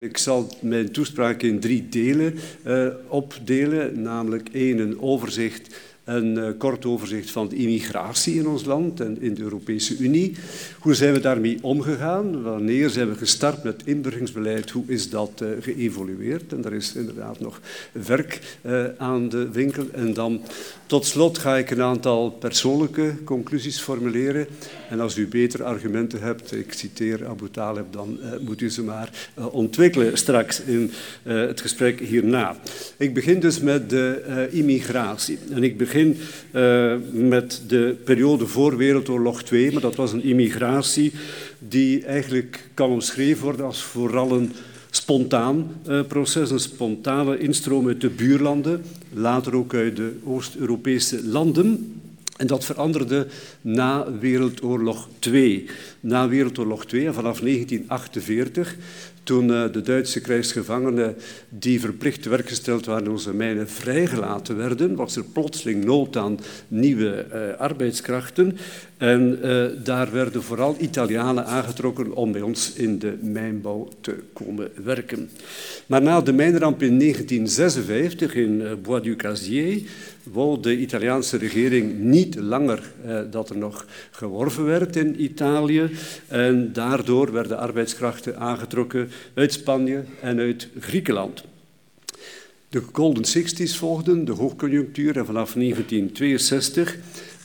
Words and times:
Ik 0.00 0.16
zal 0.16 0.48
mijn 0.60 0.92
toespraak 0.92 1.42
in 1.42 1.60
drie 1.60 1.88
delen 1.88 2.34
uh, 2.66 2.88
opdelen, 3.08 4.02
namelijk 4.02 4.48
één 4.52 4.78
een 4.78 5.00
overzicht 5.00 5.76
een 6.04 6.38
uh, 6.38 6.48
kort 6.58 6.84
overzicht 6.84 7.30
van 7.30 7.48
de 7.48 7.56
immigratie 7.56 8.34
in 8.34 8.46
ons 8.46 8.64
land 8.64 9.00
en 9.00 9.20
in 9.20 9.34
de 9.34 9.42
Europese 9.42 9.96
Unie. 9.96 10.36
Hoe 10.80 10.94
zijn 10.94 11.12
we 11.12 11.20
daarmee 11.20 11.58
omgegaan? 11.60 12.42
Wanneer 12.42 12.90
zijn 12.90 13.08
we 13.08 13.14
gestart 13.14 13.62
met 13.62 13.82
inburgeringsbeleid? 13.84 14.70
Hoe 14.70 14.84
is 14.86 15.10
dat 15.10 15.40
uh, 15.42 15.48
geëvolueerd? 15.60 16.52
En 16.52 16.60
daar 16.60 16.72
is 16.72 16.94
inderdaad 16.94 17.40
nog 17.40 17.60
werk 17.92 18.58
aan 18.98 19.28
de 19.28 19.50
winkel. 19.50 19.86
En 19.92 20.14
dan 20.14 20.40
tot 20.86 21.06
slot 21.06 21.38
ga 21.38 21.56
ik 21.56 21.70
een 21.70 21.82
aantal 21.82 22.30
persoonlijke 22.30 23.14
conclusies 23.24 23.80
formuleren. 23.80 24.46
En 24.88 25.00
als 25.00 25.16
u 25.16 25.26
betere 25.26 25.62
argumenten 25.62 26.20
hebt, 26.20 26.52
ik 26.52 26.72
citeer 26.72 27.26
Abu 27.26 27.50
Talib, 27.50 27.84
dan 27.90 28.18
moet 28.40 28.60
u 28.60 28.70
ze 28.70 28.82
maar 28.82 29.28
ontwikkelen 29.50 30.18
straks 30.18 30.60
in 30.60 30.90
het 31.22 31.60
gesprek 31.60 32.00
hierna. 32.00 32.56
Ik 32.96 33.14
begin 33.14 33.40
dus 33.40 33.60
met 33.60 33.90
de 33.90 34.48
immigratie. 34.50 35.38
En 35.50 35.62
ik 35.62 35.76
begin 35.76 36.16
uh, 36.52 36.94
met 37.12 37.62
de 37.66 37.96
periode 38.04 38.46
voor 38.46 38.76
Wereldoorlog 38.76 39.42
2, 39.42 39.72
maar 39.72 39.80
dat 39.80 39.94
was 39.94 40.12
een 40.12 40.22
immigratie 40.22 41.12
die 41.58 42.04
eigenlijk 42.04 42.68
kan 42.74 42.90
omschreven 42.90 43.44
worden 43.44 43.66
als 43.66 43.82
vooral 43.82 44.32
een 44.32 44.52
spontaan 44.90 45.70
uh, 45.88 46.00
proces, 46.02 46.50
een 46.50 46.60
spontane 46.60 47.38
instroom 47.38 47.86
uit 47.86 48.00
de 48.00 48.08
buurlanden, 48.08 48.82
later 49.12 49.54
ook 49.54 49.74
uit 49.74 49.96
de 49.96 50.16
Oost-Europese 50.24 51.26
landen. 51.26 52.00
En 52.38 52.46
dat 52.46 52.64
veranderde 52.64 53.26
na 53.60 54.12
Wereldoorlog 54.20 55.08
2. 55.18 55.66
Na 56.00 56.28
Wereldoorlog 56.28 56.86
2 56.86 57.06
en 57.06 57.14
vanaf 57.14 57.40
1948 57.40 58.76
toen 59.22 59.48
uh, 59.48 59.72
de 59.72 59.82
Duitse 59.82 60.20
krijgsgevangenen 60.20 61.16
die 61.48 61.80
verplicht 61.80 62.22
te 62.22 62.28
werk 62.28 62.48
gesteld 62.48 62.86
waren 62.86 63.04
in 63.04 63.10
onze 63.10 63.34
mijnen 63.34 63.68
vrijgelaten 63.68 64.56
werden, 64.56 64.94
was 64.94 65.16
er 65.16 65.24
plotseling 65.24 65.84
nood 65.84 66.16
aan 66.16 66.38
nieuwe 66.68 67.26
uh, 67.32 67.60
arbeidskrachten. 67.60 68.58
En 68.98 69.38
uh, 69.42 69.66
daar 69.84 70.12
werden 70.12 70.42
vooral 70.42 70.76
Italianen 70.78 71.46
aangetrokken 71.46 72.14
om 72.14 72.32
bij 72.32 72.40
ons 72.40 72.72
in 72.72 72.98
de 72.98 73.18
mijnbouw 73.20 73.88
te 74.00 74.14
komen 74.32 74.70
werken. 74.84 75.30
Maar 75.86 76.02
na 76.02 76.20
de 76.20 76.32
mijnramp 76.32 76.82
in 76.82 76.98
1956 76.98 78.34
in 78.34 78.78
Bois 78.82 79.02
du 79.02 79.16
Casier 79.16 79.82
wou 80.22 80.60
de 80.60 80.78
Italiaanse 80.78 81.36
regering 81.36 81.98
niet 81.98 82.34
langer 82.34 82.92
eh, 83.04 83.20
dat 83.30 83.50
er 83.50 83.56
nog 83.56 83.86
geworven 84.10 84.64
werd 84.64 84.96
in 84.96 85.22
Italië. 85.22 85.90
En 86.26 86.72
daardoor 86.72 87.32
werden 87.32 87.58
arbeidskrachten 87.58 88.38
aangetrokken 88.38 89.10
uit 89.34 89.52
Spanje 89.52 90.04
en 90.20 90.38
uit 90.38 90.68
Griekenland. 90.78 91.44
De 92.68 92.82
Golden 92.92 93.24
Sixties 93.24 93.76
volgden, 93.76 94.24
de 94.24 94.32
hoogconjunctuur, 94.32 95.16
en 95.16 95.26
vanaf 95.26 95.52
1962 95.52 96.96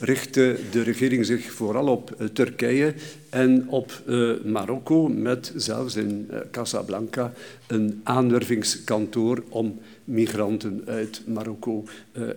richtte 0.03 0.59
de 0.71 0.81
regering 0.81 1.25
zich 1.25 1.51
vooral 1.51 1.87
op 1.87 2.15
uh, 2.19 2.27
Turkije 2.27 2.93
en 3.29 3.69
op 3.69 4.01
uh, 4.07 4.43
Marokko, 4.43 5.07
met 5.07 5.53
zelfs 5.55 5.95
in 5.95 6.27
uh, 6.31 6.37
Casablanca 6.51 7.33
een 7.67 8.01
aanwervingskantoor 8.03 9.43
om 9.49 9.79
migranten 10.03 10.83
uit 10.85 11.21
Marokko 11.25 11.83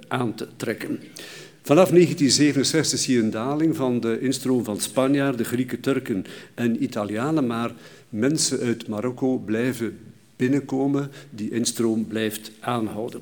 aan 0.09 0.35
te 0.35 0.47
trekken. 0.57 0.99
Vanaf 1.63 1.89
1967 1.89 2.99
zie 2.99 3.15
je 3.15 3.23
een 3.23 3.31
daling 3.31 3.77
van 3.77 4.01
de 4.01 4.21
instroom 4.21 4.65
van 4.65 4.81
Spanjaarden, 4.81 5.47
Grieken, 5.47 5.81
Turken 5.81 6.25
en 6.55 6.83
Italianen, 6.83 7.47
maar 7.47 7.73
mensen 8.09 8.61
uit 8.61 8.89
Marokko 8.89 9.39
blijven 9.39 9.99
binnenkomen, 10.37 11.11
die 11.31 11.51
instroom 11.51 12.07
blijft 12.07 12.51
aanhouden. 12.61 13.21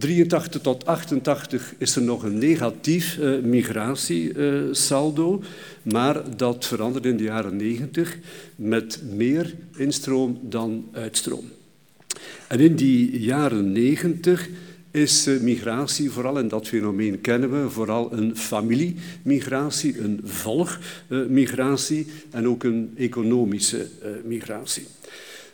83 0.00 0.60
tot 0.60 0.86
88 0.86 1.74
is 1.78 1.96
er 1.96 2.02
nog 2.02 2.22
een 2.22 2.38
negatief 2.38 3.18
uh, 3.18 3.42
migratiesaldo, 3.42 5.38
uh, 5.38 5.46
maar 5.92 6.36
dat 6.36 6.66
verandert 6.66 7.04
in 7.04 7.16
de 7.16 7.22
jaren 7.22 7.56
90 7.56 8.18
met 8.56 9.02
meer 9.14 9.54
instroom 9.76 10.38
dan 10.42 10.88
uitstroom. 10.92 11.50
En 12.48 12.60
in 12.60 12.76
die 12.76 13.20
jaren 13.20 13.72
90 13.72 14.48
is 14.90 15.26
uh, 15.26 15.40
migratie 15.40 16.10
vooral, 16.10 16.38
en 16.38 16.48
dat 16.48 16.68
fenomeen 16.68 17.20
kennen 17.20 17.62
we, 17.62 17.70
vooral 17.70 18.12
een 18.12 18.36
familiemigratie, 18.36 19.98
een 19.98 20.20
volgmigratie 20.24 22.06
en 22.30 22.48
ook 22.48 22.64
een 22.64 22.92
economische 22.96 23.86
migratie. 24.24 24.86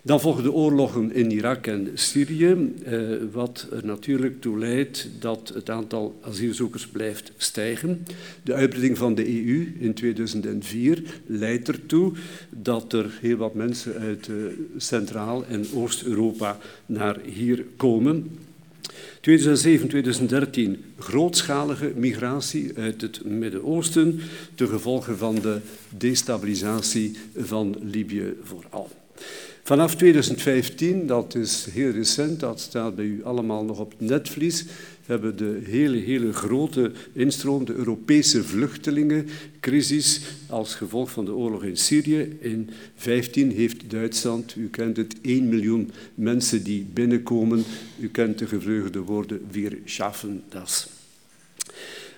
Dan 0.06 0.21
volgen 0.21 0.43
de 0.43 0.53
oorlogen 0.53 1.15
in 1.15 1.31
Irak 1.31 1.67
en 1.67 1.91
Syrië, 1.94 2.72
eh, 2.84 3.00
wat 3.33 3.67
er 3.72 3.87
natuurlijk 3.87 4.41
toe 4.41 4.59
leidt 4.59 5.09
dat 5.19 5.50
het 5.55 5.71
aantal 5.71 6.19
asielzoekers 6.21 6.87
blijft 6.87 7.33
stijgen. 7.37 8.06
De 8.43 8.55
uitbreiding 8.55 8.99
van 8.99 9.15
de 9.15 9.28
EU 9.28 9.75
in 9.78 9.95
2004 9.95 11.03
leidt 11.27 11.69
ertoe 11.69 12.12
dat 12.50 12.93
er 12.93 13.19
heel 13.21 13.37
wat 13.37 13.55
mensen 13.55 13.99
uit 13.99 14.28
eh, 14.28 14.34
Centraal- 14.77 15.45
en 15.47 15.66
Oost-Europa 15.75 16.59
naar 16.87 17.21
hier 17.25 17.65
komen. 17.77 18.31
2007, 19.21 19.89
2013 19.89 20.84
grootschalige 20.99 21.93
migratie 21.97 22.72
uit 22.77 23.00
het 23.00 23.25
Midden-Oosten, 23.25 24.21
ten 24.55 24.69
gevolge 24.69 25.16
van 25.16 25.34
de 25.34 25.59
destabilisatie 25.97 27.16
van 27.37 27.77
Libië 27.83 28.34
vooral. 28.43 28.91
Vanaf 29.66 29.94
2015, 29.94 31.06
dat 31.06 31.34
is 31.34 31.66
heel 31.71 31.91
recent, 31.91 32.41
dat 32.41 32.60
staat 32.60 32.94
bij 32.94 33.04
u 33.04 33.25
allemaal 33.25 33.65
nog 33.65 33.78
op 33.78 33.91
het 33.91 34.00
netvlies, 34.00 34.65
hebben 35.06 35.37
de 35.37 35.60
hele, 35.65 35.97
hele 35.97 36.32
grote 36.32 36.93
instroom, 37.12 37.65
de 37.65 37.75
Europese 37.75 38.44
vluchtelingencrisis 38.44 40.21
als 40.49 40.75
gevolg 40.75 41.10
van 41.10 41.25
de 41.25 41.34
oorlog 41.34 41.65
in 41.65 41.77
Syrië. 41.77 42.19
In 42.41 42.71
2015 42.94 43.50
heeft 43.50 43.91
Duitsland, 43.91 44.54
u 44.56 44.69
kent 44.69 44.97
het, 44.97 45.16
1 45.21 45.49
miljoen 45.49 45.91
mensen 46.15 46.62
die 46.65 46.87
binnenkomen. 46.93 47.65
U 47.98 48.09
kent 48.09 48.38
de 48.38 48.47
gevleugelde 48.47 49.00
woorden, 49.00 49.41
wir 49.50 49.78
schaffen 49.84 50.43
das. 50.48 50.96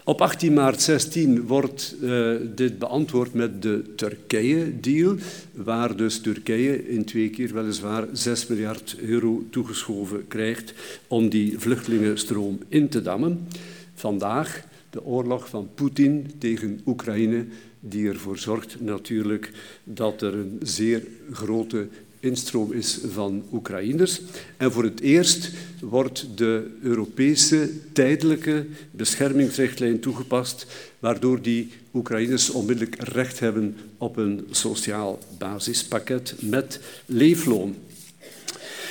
Op 0.09 0.21
18 0.21 0.53
maart 0.53 0.81
16 0.83 1.47
wordt 1.47 1.95
uh, 2.03 2.37
dit 2.55 2.79
beantwoord 2.79 3.35
met 3.35 3.63
de 3.63 3.93
Turkije-deal, 3.97 5.17
waar 5.53 5.97
dus 5.97 6.21
Turkije 6.21 6.89
in 6.89 7.05
twee 7.05 7.31
keer 7.31 7.55
weliswaar 7.55 8.07
6 8.13 8.47
miljard 8.47 8.97
euro 9.01 9.43
toegeschoven 9.51 10.29
krijgt 10.29 10.75
om 11.09 11.29
die 11.29 11.59
vluchtelingenstroom 11.59 12.59
in 12.69 12.89
te 12.89 13.03
dammen. 13.03 13.49
Vandaag 13.95 14.65
de 14.91 15.05
oorlog 15.05 15.49
van 15.49 15.69
Poetin 15.75 16.31
tegen 16.39 16.81
Oekraïne, 16.87 17.47
die 17.81 18.09
ervoor 18.09 18.39
zorgt 18.39 18.81
natuurlijk 18.81 19.51
dat 19.85 20.23
er 20.23 20.35
een 20.35 20.59
zeer 20.63 21.07
grote 21.33 21.89
instroom 22.21 22.73
is 22.73 22.99
van 23.13 23.43
Oekraïners. 23.53 24.21
En 24.57 24.73
voor 24.73 24.85
het 24.85 25.01
eerst 25.01 25.51
wordt 25.81 26.27
de 26.35 26.71
Europese 26.83 27.71
tijdelijke 27.93 28.67
beschermingsrichtlijn 28.91 30.01
toegepast, 30.01 30.67
waardoor 30.99 31.43
die 31.43 31.69
Oekraïners 31.95 32.51
onmiddellijk 32.51 33.03
recht 33.03 33.39
hebben 33.39 33.77
op 33.99 34.17
een 34.17 34.47
sociaal 34.51 35.19
basispakket 35.39 36.35
met 36.41 36.81
leefloon. 37.07 37.75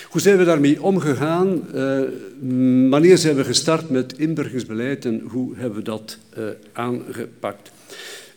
Hoe 0.10 0.22
zijn 0.22 0.38
we 0.38 0.44
daarmee 0.44 0.82
omgegaan? 0.82 1.68
Uh, 1.76 2.02
wanneer 2.90 3.18
zijn 3.18 3.36
we 3.36 3.44
gestart 3.44 3.90
met 3.90 4.18
inburgeringsbeleid 4.18 5.06
en 5.06 5.20
hoe 5.20 5.56
hebben 5.56 5.78
we 5.78 5.84
dat 5.84 6.18
uh, 6.38 6.46
aangepakt? 6.74 7.72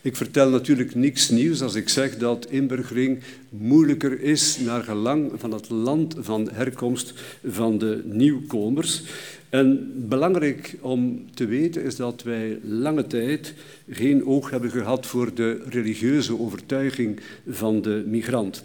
Ik 0.03 0.15
vertel 0.15 0.49
natuurlijk 0.49 0.95
niks 0.95 1.29
nieuws 1.29 1.61
als 1.61 1.75
ik 1.75 1.89
zeg 1.89 2.17
dat 2.17 2.47
inburgering 2.49 3.19
moeilijker 3.49 4.21
is 4.21 4.57
naar 4.59 4.83
gelang 4.83 5.31
van 5.35 5.51
het 5.51 5.69
land 5.69 6.15
van 6.17 6.49
herkomst 6.51 7.13
van 7.47 7.77
de 7.77 8.01
nieuwkomers. 8.05 9.03
En 9.49 9.93
belangrijk 9.95 10.77
om 10.79 11.25
te 11.33 11.45
weten 11.45 11.83
is 11.83 11.95
dat 11.95 12.23
wij 12.23 12.59
lange 12.63 13.07
tijd 13.07 13.53
geen 13.89 14.25
oog 14.25 14.49
hebben 14.49 14.71
gehad 14.71 15.05
voor 15.05 15.33
de 15.33 15.61
religieuze 15.69 16.39
overtuiging 16.39 17.19
van 17.49 17.81
de 17.81 18.03
migrant. 18.07 18.63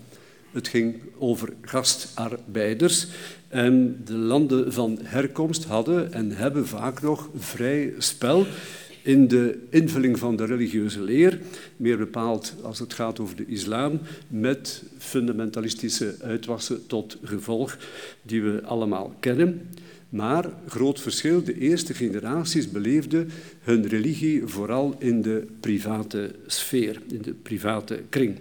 Het 0.53 0.69
ging 0.69 0.95
over 1.19 1.53
gastarbeiders 1.61 3.07
en 3.49 4.03
de 4.05 4.17
landen 4.17 4.73
van 4.73 4.99
herkomst 5.03 5.65
hadden 5.65 6.13
en 6.13 6.31
hebben 6.31 6.67
vaak 6.67 7.03
nog 7.03 7.29
vrij 7.37 7.93
spel 7.99 8.47
in 9.07 9.29
de 9.29 9.59
invulling 9.71 10.19
van 10.19 10.37
de 10.37 10.45
religieuze 10.45 11.01
leer, 11.01 11.39
meer 11.77 11.99
bepaald 11.99 12.55
als 12.63 12.79
het 12.79 12.95
gaat 12.95 13.21
over 13.21 13.37
de 13.37 13.47
islam, 13.47 14.01
met 14.29 14.83
fundamentalistische 14.99 16.15
uitwassen 16.23 16.87
tot 16.87 17.19
gevolg 17.23 17.79
die 18.23 18.43
we 18.43 18.63
allemaal 18.63 19.15
kennen. 19.21 19.69
Maar, 20.09 20.51
groot 20.69 21.01
verschil, 21.01 21.45
de 21.45 21.59
eerste 21.59 21.95
generaties 21.95 22.71
beleefden 22.71 23.31
hun 23.61 23.87
religie 23.89 24.43
vooral 24.45 24.97
in 24.99 25.23
de 25.23 25.47
private 25.61 26.35
sfeer, 26.47 27.01
in 27.09 27.23
de 27.23 27.33
private 27.33 28.03
kring. 28.09 28.37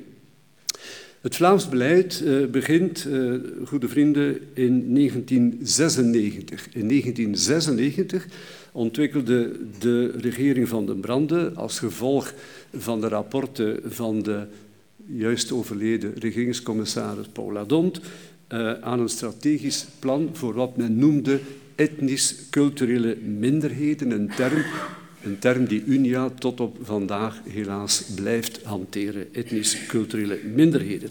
Het 1.26 1.36
Vlaams 1.36 1.70
beleid 1.70 2.22
uh, 2.24 2.48
begint, 2.48 3.06
uh, 3.06 3.34
goede 3.66 3.88
vrienden, 3.88 4.40
in 4.54 4.94
1996. 4.94 6.68
In 6.74 6.88
1996 6.88 8.28
ontwikkelde 8.72 9.52
de 9.80 10.12
regering 10.12 10.68
van 10.68 10.86
den 10.86 11.00
Brande 11.00 11.52
als 11.56 11.80
gevolg 11.80 12.34
van 12.78 13.02
de 13.02 13.08
rapporten 13.08 13.80
van 13.86 14.22
de 14.22 14.46
juist 15.06 15.52
overleden 15.52 16.14
regeringscommissaris 16.14 17.28
Paul 17.28 17.52
Ladont 17.52 18.00
uh, 18.50 18.72
aan 18.72 19.00
een 19.00 19.10
strategisch 19.10 19.86
plan 20.00 20.30
voor 20.34 20.54
wat 20.54 20.78
men 20.78 20.98
noemde 20.98 21.40
etnisch-culturele 21.76 23.18
minderheden, 23.18 24.12
een 24.12 24.30
term 24.36 24.64
een 25.26 25.40
term 25.40 25.66
die 25.66 25.84
UNIA 25.86 26.30
tot 26.40 26.60
op 26.60 26.78
vandaag 26.82 27.42
helaas 27.50 28.04
blijft 28.16 28.64
hanteren, 28.64 29.34
etnisch-culturele 29.34 30.40
minderheden. 30.54 31.10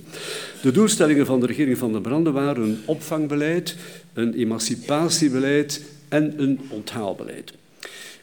De 0.63 0.71
doelstellingen 0.71 1.27
van 1.27 1.41
de 1.41 1.47
regering 1.47 1.79
van 1.79 1.93
de 1.93 2.01
Branden 2.01 2.33
waren 2.33 2.63
een 2.63 2.79
opvangbeleid, 2.85 3.77
een 4.13 4.35
emancipatiebeleid 4.35 5.83
en 6.09 6.35
een 6.37 6.61
onthaalbeleid. 6.69 7.53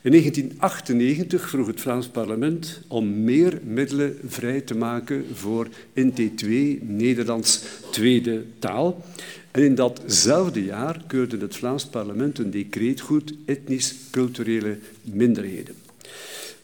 In 0.03 0.11
1998 0.11 1.49
vroeg 1.49 1.67
het 1.67 1.81
Vlaams 1.81 2.07
parlement 2.07 2.81
om 2.87 3.23
meer 3.23 3.59
middelen 3.63 4.17
vrij 4.25 4.61
te 4.61 4.75
maken 4.75 5.25
voor 5.33 5.67
NT2, 5.99 6.47
Nederlands 6.81 7.63
tweede 7.91 8.43
taal. 8.59 9.05
En 9.51 9.63
in 9.63 9.75
datzelfde 9.75 10.63
jaar 10.63 11.01
keurde 11.07 11.37
het 11.37 11.55
Vlaams 11.55 11.85
parlement 11.85 12.39
een 12.39 12.51
decreet 12.51 13.01
goed 13.01 13.33
etnisch-culturele 13.45 14.77
minderheden. 15.01 15.75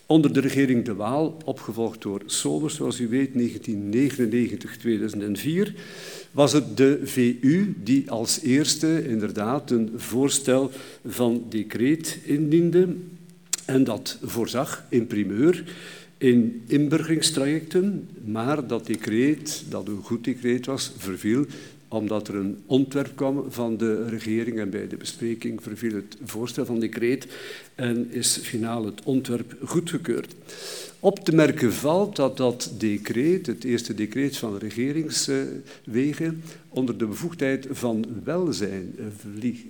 Onder 0.08 0.34
de 0.34 0.40
regering 0.40 0.86
De 0.86 0.96
Waal, 0.96 1.38
opgevolgd 1.46 2.02
door 2.02 2.22
Somers, 2.26 2.76
zoals 2.76 3.00
u 3.00 3.08
weet, 3.08 3.30
1999-2004, 3.30 3.34
was 6.32 6.54
het 6.54 6.78
de 6.78 7.00
VU 7.04 7.74
die 7.84 8.12
als 8.12 8.42
eerste 8.42 9.08
inderdaad 9.08 9.72
een 9.72 9.92
voorstel 9.96 10.72
van 11.06 11.46
decreet 11.50 12.20
indiende 12.24 12.96
en 13.66 13.84
dat 13.84 14.18
voorzag 14.22 14.86
in 14.90 15.08
primeur 15.08 15.64
in 16.18 16.64
inburgeringstrajecten, 16.68 18.10
maar 18.26 18.68
dat 18.68 18.86
decreet, 18.86 19.64
dat 19.70 19.88
een 19.88 20.04
goed 20.04 20.24
decreet 20.24 20.66
was, 20.66 20.92
verviel 20.98 21.46
omdat 21.88 22.28
er 22.28 22.36
een 22.36 22.58
ontwerp 22.66 23.16
kwam 23.16 23.46
van 23.50 23.78
de 23.78 24.08
regering 24.08 24.60
en 24.60 24.70
bij 24.70 24.88
de 24.88 24.98
bespreking 24.98 25.64
verviel 25.64 25.96
het 25.96 26.18
voorstel 26.24 26.66
van 26.66 26.80
decreet 26.80 27.28
en 27.76 28.12
is 28.12 28.38
finaal 28.38 28.86
het 28.86 29.04
ontwerp 29.04 29.56
goedgekeurd. 29.64 30.36
Op 31.00 31.20
te 31.20 31.36
merken 31.36 31.74
valt 31.74 32.16
dat 32.16 32.38
dat 32.38 32.72
decreet, 32.78 33.46
het 33.46 33.64
eerste 33.64 33.94
decreet 33.94 34.38
van 34.38 34.58
regeringswegen, 34.58 36.44
onder 36.70 36.98
de 36.98 37.06
bevoegdheid 37.06 37.68
van 37.72 38.06
welzijn 38.24 38.96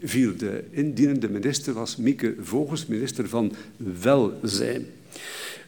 viel. 0.03 0.37
De 0.37 0.63
indienende 0.69 1.29
minister 1.29 1.73
was 1.73 1.95
Mieke 1.95 2.35
Vogels, 2.39 2.85
minister 2.85 3.29
van 3.29 3.53
Welzijn. 4.01 4.85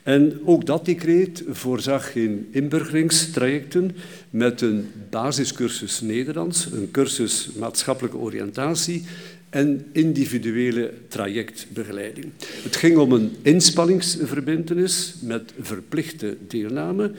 En 0.03 0.39
ook 0.45 0.65
dat 0.65 0.85
decreet 0.85 1.43
voorzag 1.47 2.15
in 2.15 2.47
inburgeringstrajecten 2.51 3.95
met 4.29 4.61
een 4.61 4.87
basiscursus 5.09 6.01
Nederlands, 6.01 6.65
een 6.65 6.91
cursus 6.91 7.49
maatschappelijke 7.57 8.17
oriëntatie 8.17 9.03
en 9.49 9.85
individuele 9.91 10.93
trajectbegeleiding. 11.07 12.25
Het 12.63 12.75
ging 12.75 12.97
om 12.97 13.11
een 13.11 13.35
inspanningsverbindenis 13.41 15.15
met 15.21 15.53
verplichte 15.59 16.37
deelname. 16.47 17.11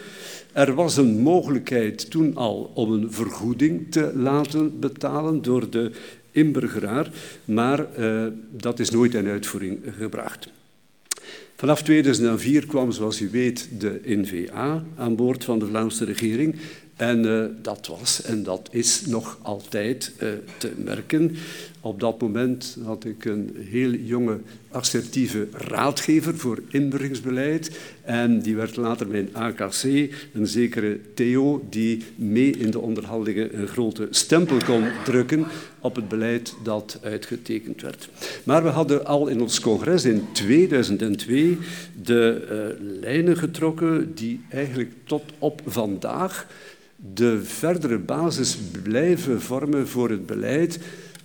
Er 0.52 0.74
was 0.74 0.96
een 0.96 1.18
mogelijkheid 1.18 2.10
toen 2.10 2.36
al 2.36 2.70
om 2.74 2.92
een 2.92 3.12
vergoeding 3.12 3.92
te 3.92 4.12
laten 4.14 4.78
betalen 4.80 5.42
door 5.42 5.70
de 5.70 5.90
inburgeraar, 6.30 7.10
maar 7.44 7.86
uh, 7.98 8.26
dat 8.50 8.78
is 8.78 8.90
nooit 8.90 9.14
in 9.14 9.28
uitvoering 9.28 9.78
gebracht. 9.98 10.48
Vanaf 11.60 11.82
2004 11.82 12.66
kwam, 12.66 12.92
zoals 12.92 13.20
u 13.20 13.28
weet, 13.30 13.68
de 13.78 14.00
NVA 14.04 14.84
aan 14.96 15.16
boord 15.16 15.44
van 15.44 15.58
de 15.58 15.66
Vlaamse 15.66 16.04
regering. 16.04 16.56
En 16.96 17.24
uh, 17.24 17.44
dat 17.62 17.86
was 17.86 18.22
en 18.22 18.42
dat 18.42 18.68
is 18.72 19.06
nog 19.06 19.38
altijd 19.42 20.12
uh, 20.22 20.28
te 20.58 20.72
merken. 20.76 21.36
Op 21.82 22.00
dat 22.00 22.20
moment 22.20 22.78
had 22.84 23.04
ik 23.04 23.24
een 23.24 23.56
heel 23.58 23.90
jonge, 23.90 24.38
assertieve 24.68 25.48
raadgever 25.52 26.36
voor 26.36 26.62
inburgeringsbeleid. 26.68 27.78
En 28.02 28.40
die 28.40 28.56
werd 28.56 28.76
later 28.76 29.06
mijn 29.08 29.28
AKC, 29.32 29.82
een 30.32 30.46
zekere 30.46 30.98
Theo, 31.14 31.66
die 31.70 32.02
mee 32.14 32.50
in 32.50 32.70
de 32.70 32.78
onderhandelingen 32.78 33.58
een 33.60 33.68
grote 33.68 34.08
stempel 34.10 34.56
kon 34.64 34.84
drukken 35.04 35.46
op 35.80 35.96
het 35.96 36.08
beleid 36.08 36.54
dat 36.62 36.98
uitgetekend 37.02 37.82
werd. 37.82 38.08
Maar 38.44 38.62
we 38.62 38.68
hadden 38.68 39.06
al 39.06 39.28
in 39.28 39.40
ons 39.40 39.60
congres 39.60 40.04
in 40.04 40.24
2002 40.32 41.58
de 42.02 42.46
uh, 42.80 43.00
lijnen 43.00 43.36
getrokken 43.36 44.14
die 44.14 44.40
eigenlijk 44.50 44.92
tot 45.04 45.22
op 45.38 45.62
vandaag 45.66 46.46
de 47.14 47.40
verdere 47.42 47.98
basis 47.98 48.58
blijven 48.82 49.40
vormen 49.40 49.88
voor 49.88 50.10
het 50.10 50.26
beleid 50.26 50.78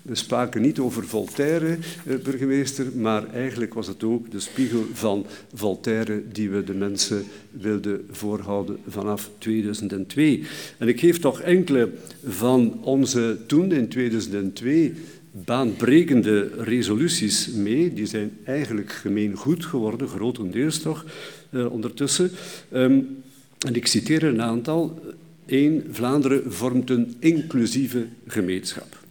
we 0.06 0.16
spraken 0.16 0.62
niet 0.62 0.80
over 0.80 1.08
Voltaire, 1.08 1.78
eh, 2.06 2.16
burgemeester, 2.24 2.86
maar 2.96 3.34
eigenlijk 3.34 3.74
was 3.74 3.88
het 3.88 4.04
ook 4.04 4.32
de 4.32 4.40
spiegel 4.40 4.86
van 4.94 5.26
Voltaire 5.54 6.24
die 6.32 6.50
we 6.50 6.64
de 6.64 6.74
mensen 6.74 7.24
wilden 7.52 8.06
voorhouden 8.12 8.78
vanaf 8.88 9.30
2002. 9.38 10.44
En 10.78 10.88
ik 10.88 11.00
geef 11.00 11.20
toch 11.20 11.42
enkele 11.42 11.92
van 12.26 12.84
onze 12.84 13.38
toen 13.48 13.72
in 13.72 13.88
2002 13.88 14.94
baanbrekende 15.32 16.52
resoluties 16.58 17.48
mee. 17.48 17.94
Die 17.94 18.06
zijn 18.06 18.32
eigenlijk 18.44 18.92
gemeen 18.92 19.36
goed 19.36 19.66
geworden, 19.66 20.08
grotendeels 20.08 20.80
toch, 20.80 21.06
eh, 21.50 21.72
ondertussen. 21.72 22.32
Um, 22.74 23.24
en 23.66 23.76
ik 23.76 23.88
citeer 23.88 24.24
een 24.24 24.42
aantal. 24.42 25.00
Eén, 25.46 25.84
Vlaanderen 25.92 26.54
vormt 26.54 26.90
een 26.90 27.16
inclusieve 27.20 28.06
gemeenschap. 28.28 29.05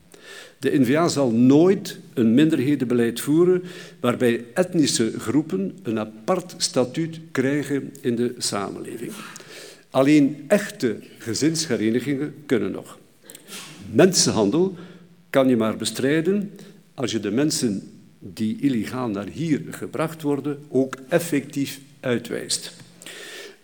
De 0.65 0.79
NVA 0.79 1.09
zal 1.09 1.31
nooit 1.31 1.99
een 2.15 2.35
minderhedenbeleid 2.35 3.21
voeren 3.21 3.63
waarbij 4.01 4.45
etnische 4.55 5.13
groepen 5.19 5.79
een 5.83 5.99
apart 5.99 6.55
statuut 6.57 7.21
krijgen 7.33 7.93
in 8.01 8.17
de 8.17 8.35
samenleving. 8.39 9.13
Alleen 9.91 10.45
echte 10.49 10.97
gezinsherenigingen 11.19 12.35
kunnen 12.47 12.71
nog. 12.71 12.99
Mensenhandel 13.93 14.75
kan 15.31 15.49
je 15.49 15.57
maar 15.57 15.77
bestrijden 15.77 16.51
als 16.95 17.13
je 17.13 17.21
de 17.21 17.31
mensen 17.31 17.83
die 18.19 18.61
illegaal 18.61 19.09
naar 19.09 19.29
hier 19.29 19.63
gebracht 19.71 20.23
worden 20.23 20.59
ook 20.69 20.97
effectief 21.09 21.81
uitwijst. 22.01 22.75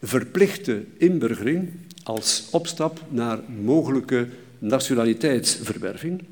Verplichte 0.03 0.85
inburgering 0.99 1.71
als 2.03 2.49
opstap 2.51 3.01
naar 3.09 3.39
mogelijke 3.63 4.27
nationaliteitsverwerving 4.59 6.23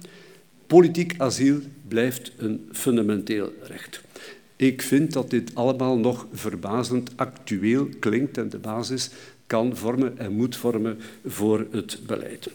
Politiek 0.68 1.14
asiel 1.18 1.58
blijft 1.88 2.32
een 2.37 2.68
fundamenteel 2.72 3.52
recht. 3.62 4.00
Ik 4.56 4.82
vind 4.82 5.12
dat 5.12 5.30
dit 5.30 5.54
allemaal 5.54 5.98
nog 5.98 6.26
verbazend 6.32 7.10
actueel 7.16 7.88
klinkt 7.98 8.38
en 8.38 8.48
de 8.48 8.58
basis 8.58 9.10
kan 9.46 9.76
vormen 9.76 10.18
en 10.18 10.32
moet 10.32 10.56
vormen 10.56 10.98
voor 11.26 11.66
het 11.70 11.98
beleid. 12.06 12.50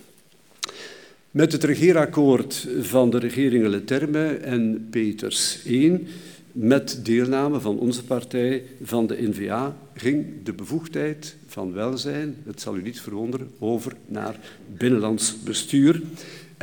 Met 1.32 1.52
het 1.52 1.64
regeerakkoord 1.64 2.68
van 2.82 3.10
de 3.10 3.20
regeringen 3.20 3.70
Leterme 3.70 4.28
en 4.28 4.88
Peters 4.90 5.66
I, 5.66 6.08
met 6.52 7.00
deelname 7.06 7.60
van 7.60 7.80
onze 7.80 8.04
partij, 8.04 8.64
van 8.84 9.08
de 9.08 9.22
NVA, 9.22 9.78
ging 9.96 10.26
de 10.44 10.54
bevoegdheid 10.54 11.36
van 11.48 11.74
welzijn, 11.74 12.36
het 12.46 12.62
zal 12.62 12.78
u 12.78 12.82
niet 12.82 13.02
verwonderen, 13.02 13.52
over 13.60 13.94
naar 14.06 14.40
binnenlands 14.78 15.44
bestuur. 15.44 16.02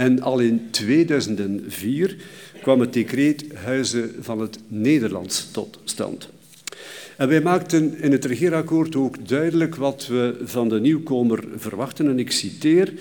En 0.00 0.22
al 0.22 0.38
in 0.38 0.68
2004 0.70 2.16
kwam 2.62 2.80
het 2.80 2.92
decreet 2.92 3.44
Huizen 3.54 4.14
van 4.20 4.40
het 4.40 4.58
Nederlands 4.68 5.50
tot 5.50 5.78
stand. 5.84 6.28
En 7.16 7.28
wij 7.28 7.40
maakten 7.40 7.98
in 7.98 8.12
het 8.12 8.24
regeerakkoord 8.24 8.96
ook 8.96 9.28
duidelijk 9.28 9.74
wat 9.74 10.06
we 10.06 10.40
van 10.44 10.68
de 10.68 10.80
nieuwkomer 10.80 11.44
verwachten. 11.56 12.08
En 12.08 12.18
ik 12.18 12.30
citeer, 12.30 12.92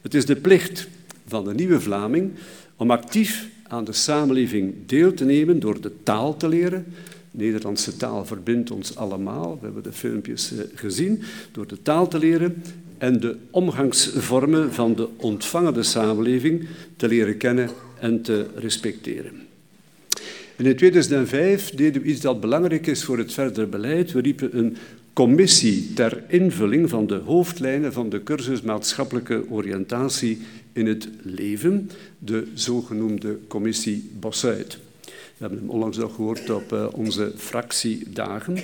het 0.00 0.14
is 0.14 0.26
de 0.26 0.36
plicht 0.36 0.88
van 1.26 1.44
de 1.44 1.54
nieuwe 1.54 1.80
Vlaming 1.80 2.32
om 2.76 2.90
actief 2.90 3.48
aan 3.68 3.84
de 3.84 3.92
samenleving 3.92 4.74
deel 4.86 5.14
te 5.14 5.24
nemen 5.24 5.60
door 5.60 5.80
de 5.80 5.92
taal 6.02 6.36
te 6.36 6.48
leren. 6.48 6.84
De 7.30 7.44
Nederlandse 7.44 7.96
taal 7.96 8.24
verbindt 8.26 8.70
ons 8.70 8.96
allemaal, 8.96 9.58
we 9.60 9.64
hebben 9.64 9.82
de 9.82 9.92
filmpjes 9.92 10.52
eh, 10.52 10.64
gezien. 10.74 11.22
Door 11.52 11.66
de 11.66 11.82
taal 11.82 12.08
te 12.08 12.18
leren 12.18 12.62
en 12.98 13.20
de 13.20 13.36
omgangsvormen 13.50 14.72
van 14.72 14.94
de 14.94 15.08
ontvangende 15.16 15.82
samenleving 15.82 16.66
te 16.96 17.08
leren 17.08 17.36
kennen 17.36 17.70
en 18.00 18.22
te 18.22 18.46
respecteren. 18.54 19.32
in 20.56 20.76
2005 20.76 21.70
deden 21.70 22.02
we 22.02 22.08
iets 22.08 22.20
dat 22.20 22.40
belangrijk 22.40 22.86
is 22.86 23.04
voor 23.04 23.18
het 23.18 23.32
verdere 23.32 23.66
beleid. 23.66 24.12
We 24.12 24.20
riepen 24.20 24.58
een 24.58 24.76
commissie 25.12 25.92
ter 25.92 26.22
invulling 26.28 26.90
van 26.90 27.06
de 27.06 27.14
hoofdlijnen 27.14 27.92
van 27.92 28.08
de 28.08 28.22
cursus 28.22 28.62
maatschappelijke 28.62 29.44
oriëntatie 29.50 30.38
in 30.72 30.86
het 30.86 31.08
leven, 31.22 31.90
de 32.18 32.46
zogenoemde 32.54 33.38
commissie 33.48 34.10
Bossuit. 34.20 34.78
We 35.36 35.40
hebben 35.40 35.58
hem 35.58 35.70
onlangs 35.70 35.96
nog 35.96 36.14
gehoord 36.14 36.50
op 36.50 36.72
uh, 36.72 36.86
onze 36.92 37.32
fractiedagen. 37.36 38.58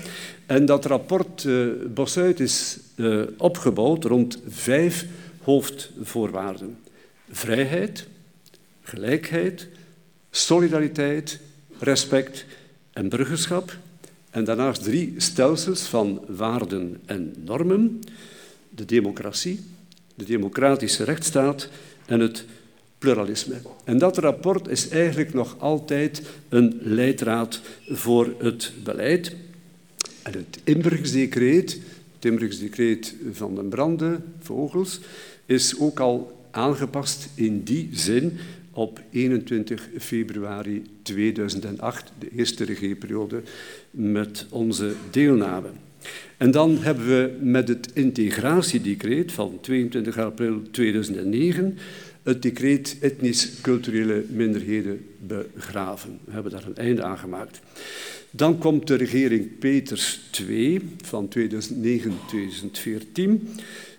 En 0.46 0.66
dat 0.66 0.84
rapport 0.84 1.44
uh, 1.44 1.68
Bossuit 1.94 2.40
is 2.40 2.78
uh, 2.96 3.22
opgebouwd 3.36 4.04
rond 4.04 4.38
vijf 4.48 5.06
hoofdvoorwaarden. 5.42 6.78
Vrijheid, 7.30 8.06
gelijkheid, 8.82 9.68
solidariteit, 10.30 11.40
respect 11.78 12.44
en 12.92 13.08
burgerschap. 13.08 13.76
En 14.30 14.44
daarnaast 14.44 14.82
drie 14.82 15.14
stelsels 15.16 15.82
van 15.82 16.24
waarden 16.28 17.00
en 17.04 17.34
normen. 17.44 18.00
De 18.68 18.84
democratie, 18.84 19.60
de 20.14 20.24
democratische 20.24 21.04
rechtsstaat 21.04 21.68
en 22.06 22.20
het 22.20 22.44
pluralisme. 23.00 23.54
En 23.84 23.98
dat 23.98 24.18
rapport 24.18 24.68
is 24.68 24.88
eigenlijk 24.88 25.34
nog 25.34 25.56
altijd 25.58 26.22
een 26.48 26.78
leidraad 26.80 27.60
voor 27.88 28.34
het 28.38 28.72
beleid. 28.84 29.36
En 30.22 30.32
het 30.32 30.60
inbrugsdecreet, 30.64 31.72
het 32.14 32.24
inbrugsdecreet 32.24 33.14
van 33.32 33.54
den 33.54 33.68
Brande, 33.68 34.20
Vogels, 34.40 35.00
is 35.46 35.78
ook 35.78 36.00
al 36.00 36.46
aangepast 36.50 37.28
in 37.34 37.62
die 37.62 37.88
zin 37.92 38.38
op 38.72 39.00
21 39.10 39.88
februari 39.98 40.82
2008, 41.02 42.12
de 42.18 42.28
eerste 42.36 42.64
regeerperiode, 42.64 43.42
met 43.90 44.46
onze 44.50 44.94
deelname. 45.10 45.68
En 46.36 46.50
dan 46.50 46.78
hebben 46.78 47.06
we 47.06 47.36
met 47.40 47.68
het 47.68 47.90
integratiedecreet 47.92 49.32
van 49.32 49.58
22 49.60 50.18
april 50.18 50.62
2009 50.70 51.78
het 52.22 52.42
decreet 52.42 52.96
etnisch-culturele 53.00 54.24
minderheden 54.28 55.06
begraven. 55.26 56.18
We 56.24 56.32
hebben 56.32 56.52
daar 56.52 56.66
een 56.66 56.76
einde 56.76 57.02
aan 57.02 57.18
gemaakt. 57.18 57.60
Dan 58.30 58.58
komt 58.58 58.86
de 58.86 58.94
regering 58.94 59.58
Peters 59.58 60.20
II 60.48 60.88
van 61.04 61.28
2009-2014, 61.38 61.40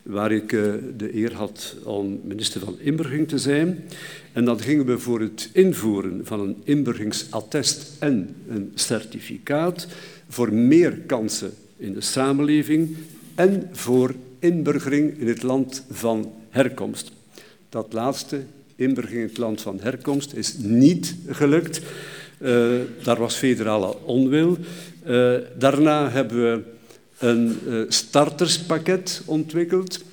waar 0.04 0.32
ik 0.32 0.54
eh, 0.54 0.74
de 0.98 1.16
eer 1.16 1.34
had 1.34 1.75
om 1.84 2.20
minister 2.24 2.62
van 2.62 2.80
Inburgering 2.80 3.28
te 3.28 3.38
zijn. 3.38 3.84
En 4.32 4.46
dan 4.46 4.60
gingen 4.60 4.86
we 4.86 5.00
voor 5.00 5.20
het 5.20 5.50
invoeren 5.54 6.22
van 6.24 6.40
een 6.40 6.56
inburgeringsattest 6.63 7.96
en 8.00 8.36
een 8.48 8.72
certificaat 8.75 9.88
voor 10.28 10.54
meer 10.54 10.92
kansen 10.92 11.54
in 11.78 11.94
de 11.94 12.01
samenleving 12.01 12.96
en 13.36 13.70
voor 13.72 14.16
inburgering 14.40 15.20
in 15.20 15.28
het 15.28 15.44
land 15.44 15.86
van 15.90 16.32
herkomst. 16.50 17.12
Dat 17.72 17.94
laatste, 17.94 18.44
inburgering 18.75 19.22
in 19.22 19.28
het 19.28 19.38
land 19.38 19.62
van 19.62 19.80
herkomst, 19.82 20.34
is 20.34 20.56
niet 20.58 21.16
gelukt. 21.28 21.82
Uh, 22.40 22.80
daar 23.04 23.20
was 23.20 23.36
federale 23.36 23.98
onwil. 24.06 24.58
Uh, 25.08 25.36
daarna 25.58 26.10
hebben 26.10 26.38
we 26.38 26.63
een 27.18 27.60
uh, 27.68 27.84
starterspakket 27.88 29.22
ontwikkeld. 29.25 30.04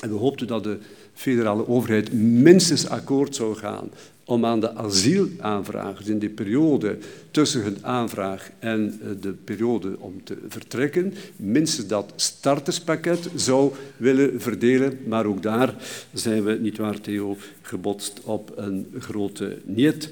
En 0.00 0.08
we 0.08 0.16
hoopten 0.16 0.46
dat 0.46 0.62
de 0.62 0.78
federale 1.14 1.68
overheid 1.68 2.12
minstens 2.12 2.88
akkoord 2.88 3.34
zou 3.34 3.56
gaan 3.56 3.90
om 4.28 4.44
aan 4.44 4.60
de 4.60 4.74
asielaanvragers 4.74 6.06
in 6.06 6.18
de 6.18 6.28
periode 6.28 6.98
tussen 7.30 7.62
hun 7.62 7.78
aanvraag 7.80 8.50
en 8.58 9.00
eh, 9.02 9.08
de 9.20 9.32
periode 9.32 9.96
om 9.98 10.24
te 10.24 10.36
vertrekken, 10.48 11.14
minstens 11.36 11.86
dat 11.86 12.12
starterspakket 12.16 13.28
zou 13.34 13.72
willen 13.96 14.40
verdelen. 14.40 14.98
Maar 15.06 15.26
ook 15.26 15.42
daar 15.42 15.74
zijn 16.12 16.44
we, 16.44 16.58
niet 16.60 16.78
waar 16.78 17.00
Theo, 17.00 17.36
gebotst 17.62 18.20
op 18.24 18.52
een 18.56 18.94
grote 18.98 19.58
niet. 19.64 20.10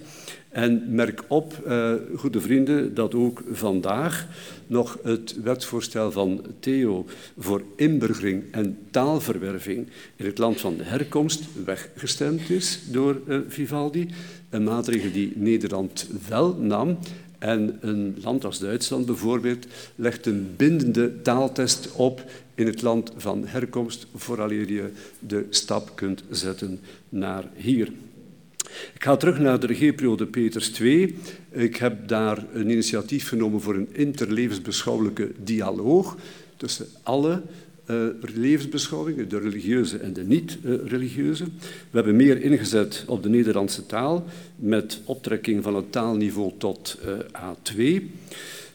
En 0.54 0.94
merk 0.94 1.24
op, 1.28 1.64
uh, 1.66 1.92
goede 2.16 2.40
vrienden, 2.40 2.94
dat 2.94 3.14
ook 3.14 3.42
vandaag 3.52 4.26
nog 4.66 4.98
het 5.02 5.36
wetsvoorstel 5.42 6.12
van 6.12 6.44
Theo 6.60 7.06
voor 7.38 7.62
inburgering 7.76 8.42
en 8.50 8.78
taalverwerving 8.90 9.86
in 10.16 10.24
het 10.26 10.38
land 10.38 10.60
van 10.60 10.76
de 10.76 10.82
herkomst 10.82 11.44
weggestemd 11.64 12.50
is 12.50 12.80
door 12.90 13.20
uh, 13.26 13.38
Vivaldi. 13.48 14.08
Een 14.50 14.64
maatregel 14.64 15.12
die 15.12 15.32
Nederland 15.34 16.08
wel 16.28 16.54
nam. 16.54 16.98
En 17.38 17.78
een 17.80 18.16
land 18.22 18.44
als 18.44 18.58
Duitsland 18.58 19.06
bijvoorbeeld 19.06 19.66
legt 19.94 20.26
een 20.26 20.54
bindende 20.56 21.22
taaltest 21.22 21.92
op 21.92 22.24
in 22.54 22.66
het 22.66 22.82
land 22.82 23.12
van 23.16 23.46
herkomst, 23.46 24.06
vooraleer 24.14 24.72
je 24.72 24.90
de 25.18 25.46
stap 25.50 25.90
kunt 25.94 26.22
zetten 26.30 26.80
naar 27.08 27.44
hier. 27.54 27.92
Ik 28.94 29.02
ga 29.02 29.16
terug 29.16 29.38
naar 29.38 29.60
de 29.60 29.66
regeerperiode 29.66 30.26
Peters 30.26 30.80
II. 30.80 31.18
Ik 31.50 31.76
heb 31.76 32.08
daar 32.08 32.44
een 32.52 32.70
initiatief 32.70 33.28
genomen 33.28 33.60
voor 33.60 33.74
een 33.74 33.88
interlevensbeschouwelijke 33.92 35.30
dialoog 35.44 36.16
tussen 36.56 36.86
alle 37.02 37.42
uh, 37.90 38.06
levensbeschouwingen, 38.34 39.28
de 39.28 39.38
religieuze 39.38 39.98
en 39.98 40.12
de 40.12 40.24
niet-religieuze. 40.24 41.44
We 41.44 41.96
hebben 41.96 42.16
meer 42.16 42.42
ingezet 42.42 43.04
op 43.06 43.22
de 43.22 43.28
Nederlandse 43.28 43.86
taal 43.86 44.24
met 44.56 45.00
optrekking 45.04 45.62
van 45.62 45.74
het 45.74 45.92
taalniveau 45.92 46.52
tot 46.58 46.98
uh, 47.04 47.52
A2. 47.52 48.02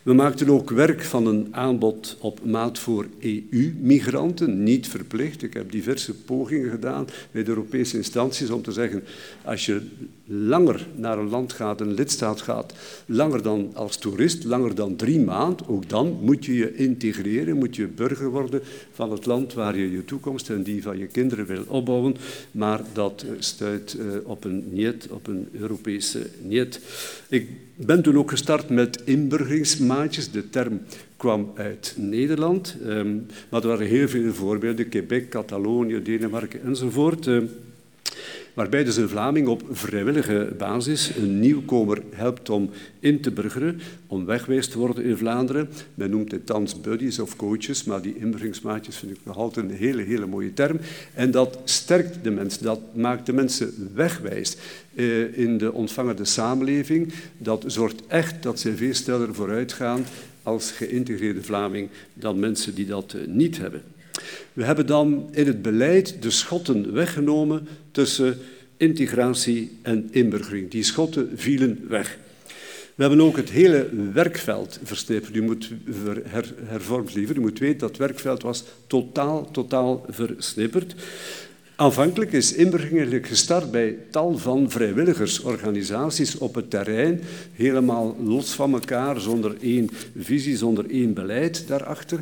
We 0.10 0.16
maakten 0.16 0.50
ook 0.50 0.70
werk 0.70 1.04
van 1.04 1.25
een 1.25 1.48
aanbod 1.51 2.18
op 2.20 2.46
maat 2.46 2.80
voor 2.80 3.08
EU-migranten, 3.20 4.63
niet 4.63 4.88
verplicht. 4.88 5.44
Ik 5.44 5.54
heb 5.54 5.72
diverse 5.72 6.13
pogingen 6.13 6.70
gedaan 6.70 7.08
bij 7.32 7.44
de 7.44 7.50
Europese 7.50 7.98
instanties 7.98 8.50
om 8.50 8.62
te 8.62 8.72
zeggen, 8.72 9.04
als 9.46 9.66
je 9.66 9.82
langer 10.25 10.88
naar 10.96 11.18
een 11.18 11.30
land 11.30 11.54
gaat, 11.54 11.82
een 11.82 11.94
lidstaat 11.94 12.42
gaat, 12.42 12.74
langer 13.06 13.42
dan 13.42 13.72
als 13.74 13.98
toerist, 13.98 14.44
langer 14.44 14.75
dan 14.75 14.96
drie 14.96 15.20
maanden, 15.20 15.68
ook 15.68 15.89
dan 15.89 16.18
moet 16.22 16.46
je 16.46 16.54
je 16.54 16.75
integreren, 16.75 17.58
moet 17.58 17.75
je 17.75 17.88
burger 17.88 18.30
worden 18.30 18.62
van 18.92 19.12
het 19.12 19.25
land 19.25 19.54
waar 19.54 19.78
je 19.78 19.92
je 19.92 20.06
toekomst 20.06 20.50
en 20.50 20.63
die 20.63 20.84
van 20.84 20.98
je 20.98 21.08
kinderen 21.08 21.46
wil 21.46 21.63
opbouwen. 21.68 22.16
Maar 22.51 22.82
dat 22.94 23.25
stuit 23.39 23.98
eh, 24.00 24.06
op 24.24 24.44
een 24.44 24.63
niet, 24.72 25.08
op 25.10 25.28
een 25.28 25.50
Europese 25.51 26.30
niet. 26.42 26.80
Ben 27.86 28.01
toen 28.01 28.17
ook 28.17 28.29
gestart 28.29 28.69
met 28.69 29.01
inburgeringsmaatjes. 29.05 30.31
De 30.31 30.50
term 30.50 30.81
kwam 31.17 31.51
uit 31.55 31.95
Nederland, 31.98 32.77
ehm, 32.86 33.15
maar 33.50 33.62
er 33.62 33.67
waren 33.67 33.88
heel 33.88 34.07
veel 34.07 34.33
voorbeelden. 34.33 34.89
Quebec, 34.89 35.29
Catalonië, 35.29 36.01
Denemarken 36.01 36.63
enzovoort. 36.63 37.29
Waarbij 38.60 38.84
dus 38.84 38.98
een 38.98 39.10
Vlaming 39.10 39.48
op 39.48 39.63
vrijwillige 39.72 40.54
basis 40.58 41.12
een 41.16 41.39
nieuwkomer 41.39 42.01
helpt 42.10 42.50
om 42.50 42.70
in 43.00 43.22
te 43.22 43.32
burgeren, 43.32 43.82
om 44.08 44.25
wegwijs 44.25 44.68
te 44.68 44.78
worden 44.78 45.04
in 45.04 45.18
Vlaanderen. 45.18 45.70
Men 45.96 46.10
noemt 46.10 46.32
het 46.32 46.46
thans 46.46 46.82
buddies 46.82 47.20
of 47.20 47.36
coaches, 47.36 47.84
maar 47.84 48.01
die 48.01 48.18
inburgeringsmaatjes 48.18 48.96
vind 48.96 49.12
ik 49.12 49.18
nog 49.24 49.38
altijd 49.38 49.70
een 49.70 49.75
hele, 49.75 50.01
hele 50.01 50.25
mooie 50.25 50.54
term. 50.54 50.80
En 51.13 51.32
dat 51.32 51.60
sterkt 51.63 52.24
de 52.24 52.32
mensen, 52.32 52.63
dat 52.63 52.80
maakt 52.94 53.25
de 53.25 53.34
mensen 53.34 53.92
wegwijs 53.94 54.58
eh, 54.96 55.38
in 55.38 55.58
de 55.58 55.74
ontvangende 55.74 56.25
samenleving. 56.25 57.13
Dat 57.38 57.63
zorgt 57.68 58.08
echt 58.08 58.44
dat 58.44 58.60
zij 58.60 58.72
veel 58.72 58.94
sneller 58.94 59.36
vooruit 59.36 59.74
gaan 59.74 60.06
als 60.44 60.72
geïntegreerde 60.72 61.44
Vlaming 61.44 61.89
dan 62.13 62.39
mensen 62.39 62.75
die 62.75 62.86
dat 62.86 63.13
eh, 63.13 63.28
niet 63.28 63.58
hebben. 63.58 63.82
We 64.54 64.64
hebben 64.64 64.86
dan 64.86 65.30
in 65.32 65.48
het 65.48 65.62
beleid 65.62 66.22
de 66.22 66.30
schotten 66.30 66.94
weggenomen 66.94 67.68
tussen 67.92 68.38
integratie 68.78 69.78
en 69.82 70.08
inburgering. 70.12 70.72
Die 70.72 70.84
schotten 70.84 71.30
vielen 71.36 71.86
weg. 71.88 72.18
We 72.96 73.06
hebben 73.06 73.22
ook 73.22 73.38
het 73.38 73.50
hele 73.50 73.90
werkveld 74.14 74.80
versnipperd. 74.84 75.36
U 75.36 75.42
moet 75.42 75.70
her, 76.28 76.54
hervormd 76.64 77.16
liever. 77.16 77.38
U 77.38 77.40
moet 77.40 77.60
weten 77.60 77.78
dat 77.78 77.90
het 77.90 77.98
werkveld 77.98 78.42
was 78.42 78.64
totaal, 78.88 79.52
totaal 79.52 80.06
versnipperd. 80.10 80.96
Aanvankelijk 81.80 82.32
is 82.32 82.54
inburgering 82.54 83.28
gestart 83.28 83.72
bij 83.72 83.98
tal 84.12 84.38
van 84.38 84.72
vrijwilligersorganisaties 84.72 86.38
op 86.38 86.56
het 86.56 86.70
terrein, 86.70 87.22
helemaal 87.54 88.18
los 88.24 88.52
van 88.52 88.74
elkaar, 88.74 89.20
zonder 89.20 89.56
één 89.62 89.90
visie, 90.18 90.58
zonder 90.58 90.90
één 90.90 91.14
beleid 91.14 91.68
daarachter. 91.68 92.20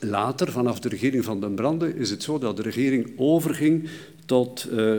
Later, 0.00 0.52
vanaf 0.52 0.80
de 0.80 0.88
regering 0.88 1.24
van 1.24 1.40
den 1.40 1.54
Brande, 1.54 1.96
is 1.96 2.10
het 2.10 2.22
zo 2.22 2.38
dat 2.38 2.56
de 2.56 2.62
regering 2.62 3.12
overging 3.16 3.88
tot 4.24 4.66
uh, 4.72 4.98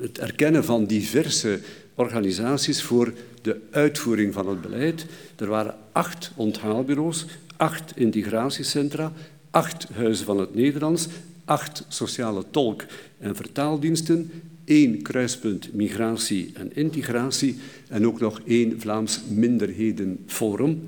het 0.00 0.18
erkennen 0.18 0.64
van 0.64 0.84
diverse 0.84 1.60
organisaties 1.94 2.82
voor 2.82 3.12
de 3.42 3.60
uitvoering 3.70 4.34
van 4.34 4.48
het 4.48 4.60
beleid. 4.60 5.06
Er 5.36 5.46
waren 5.46 5.74
acht 5.92 6.32
onthaalbureaus, 6.36 7.26
acht 7.56 7.92
integratiecentra, 7.96 9.12
acht 9.50 9.86
huizen 9.92 10.24
van 10.26 10.38
het 10.40 10.54
Nederlands, 10.54 11.08
acht 11.44 11.84
sociale 11.88 12.44
tolk- 12.50 12.86
en 13.18 13.36
vertaaldiensten, 13.36 14.30
één 14.68 15.02
kruispunt 15.02 15.74
migratie 15.74 16.50
en 16.54 16.70
integratie 16.74 17.56
en 17.88 18.06
ook 18.06 18.20
nog 18.20 18.40
één 18.46 18.80
Vlaams 18.80 19.20
minderhedenforum. 19.30 20.82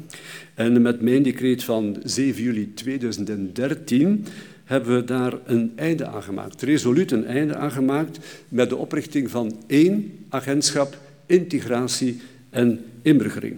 En 0.55 0.83
met 0.83 1.01
mijn 1.01 1.23
decreet 1.23 1.65
van 1.65 1.97
7 2.05 2.43
juli 2.43 2.75
2013 2.75 4.25
hebben 4.65 4.97
we 4.97 5.05
daar 5.05 5.35
een 5.45 5.73
einde 5.77 6.07
aan 6.07 6.23
gemaakt, 6.23 6.63
resoluut 6.63 7.11
een 7.11 7.27
einde 7.27 7.57
aan 7.57 7.71
gemaakt 7.71 8.19
met 8.49 8.69
de 8.69 8.77
oprichting 8.77 9.31
van 9.31 9.63
één 9.67 10.13
agentschap 10.29 10.99
integratie 11.27 12.21
en 12.51 12.85
inburgering. 13.03 13.57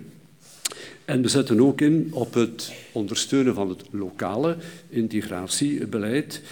En 1.04 1.22
we 1.22 1.28
zetten 1.28 1.60
ook 1.60 1.80
in 1.80 2.08
op 2.10 2.34
het 2.34 2.72
ondersteunen 2.92 3.54
van 3.54 3.68
het 3.68 3.82
lokale 3.90 4.56
integratiebeleid. 4.88 6.42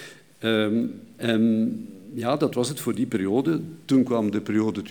Um, 0.40 1.00
en 1.16 1.86
ja, 2.14 2.36
dat 2.36 2.54
was 2.54 2.68
het 2.68 2.80
voor 2.80 2.94
die 2.94 3.06
periode. 3.06 3.60
Toen 3.84 4.04
kwam 4.04 4.30
de 4.30 4.40
periode 4.40 4.82
2014-2019 4.82 4.86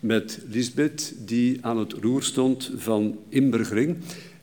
met 0.00 0.40
Lisbeth, 0.50 1.14
die 1.26 1.58
aan 1.60 1.78
het 1.78 1.92
roer 1.92 2.22
stond 2.22 2.70
van 2.76 3.18
inburgering. 3.28 3.96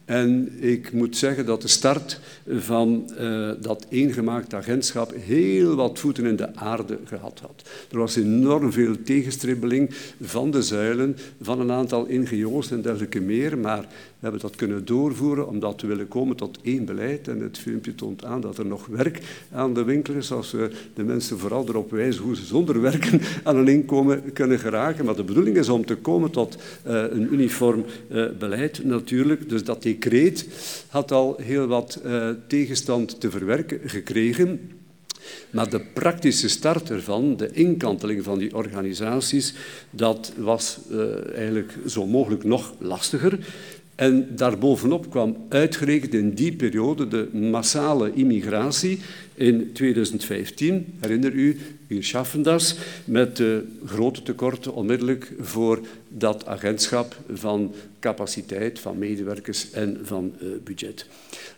En 0.08 0.58
ik 0.60 0.92
moet 0.92 1.18
zeggen 1.18 1.46
dat 1.46 1.62
de 1.62 1.68
start 1.68 2.20
van 2.50 3.10
uh, 3.20 3.52
dat 3.62 3.86
eengemaakte 3.90 4.56
agentschap 4.56 5.14
heel 5.16 5.76
wat 5.76 6.00
voeten 6.00 6.26
in 6.26 6.36
de 6.36 6.56
aarde 6.56 6.98
gehad 7.04 7.40
had. 7.40 7.70
Er 7.92 7.98
was 7.98 8.16
enorm 8.16 8.72
veel 8.72 8.96
tegenstribbeling 9.04 9.90
van 10.22 10.52
de 10.52 10.62
zuilen, 10.62 11.18
van 11.42 11.60
een 11.60 11.72
aantal 11.72 12.06
NGO's 12.10 12.72
en 12.72 12.82
dergelijke 12.82 13.20
meer, 13.20 13.58
maar 13.58 13.86
hebben 14.20 14.42
dat 14.42 14.56
kunnen 14.56 14.86
doorvoeren 14.86 15.48
omdat 15.48 15.82
we 15.82 15.88
willen 15.88 16.08
komen 16.08 16.36
tot 16.36 16.60
één 16.62 16.86
beleid. 16.86 17.28
En 17.28 17.40
het 17.40 17.58
filmpje 17.58 17.96
toont 17.96 18.26
aan 18.26 18.42
dat 18.42 18.58
er 18.58 18.66
nog 18.66 18.86
werk 18.86 19.22
aan 19.52 19.74
de 19.74 19.84
winkel 19.84 20.14
is, 20.14 20.32
als 20.32 20.52
we 20.52 20.72
de 20.94 21.04
mensen 21.04 21.40
vooral 21.40 21.68
erop 21.68 21.92
wijzen 21.92 22.24
hoe 22.24 22.36
ze 22.36 22.46
zonder 22.46 22.82
werken 22.82 23.22
aan 23.44 23.58
een 23.58 23.68
inkomen 23.68 24.34
kunnen 24.34 24.60
geraken. 24.60 25.06
Maar 25.06 25.16
de 25.16 25.24
bedoeling 25.24 25.58
is 25.58 25.70
om 25.70 25.86
te 25.86 25.96
komen 25.96 26.32
tot 26.32 26.56
uh, 26.56 27.04
een 27.10 27.34
uniform 27.34 27.86
uh, 28.12 28.26
beleid 28.40 28.84
natuurlijk. 28.84 29.50
Dus 29.50 29.64
dat 29.64 29.84
decreet 29.84 30.48
had 30.90 31.12
al 31.12 31.38
heel 31.42 31.68
wat 31.68 32.02
uh, 32.06 32.30
tegenstand 32.48 33.20
te 33.20 33.32
verwerken 33.32 33.80
gekregen. 33.86 34.72
Maar 35.50 35.70
de 35.70 35.82
praktische 35.94 36.50
start 36.50 36.90
ervan, 36.90 37.38
de 37.38 37.52
inkanteling 37.52 38.24
van 38.24 38.38
die 38.38 38.56
organisaties, 38.56 39.54
dat 39.90 40.34
was 40.38 40.80
eigenlijk 41.36 41.74
zo 41.86 42.06
mogelijk 42.06 42.44
nog 42.44 42.74
lastiger. 42.80 43.40
En 43.98 44.36
daarbovenop 44.36 45.10
kwam 45.10 45.38
uitgerekend 45.50 46.14
in 46.14 46.34
die 46.34 46.56
periode 46.56 47.08
de 47.08 47.30
massale 47.34 48.14
immigratie 48.14 49.00
in 49.34 49.72
2015. 49.74 50.86
Herinner 51.00 51.34
u, 51.34 51.58
wir 51.88 52.04
schaffen 52.04 52.44
das, 52.44 52.76
met 53.06 53.38
de 53.38 53.66
grote 53.86 54.24
tekorten 54.24 54.74
onmiddellijk 54.74 55.34
voor 55.40 55.80
dat 56.08 56.46
agentschap 56.46 57.16
van 57.34 57.74
capaciteit, 58.00 58.80
van 58.80 58.98
medewerkers 58.98 59.72
en 59.72 59.98
van 60.04 60.34
uh, 60.42 60.50
budget. 60.64 61.06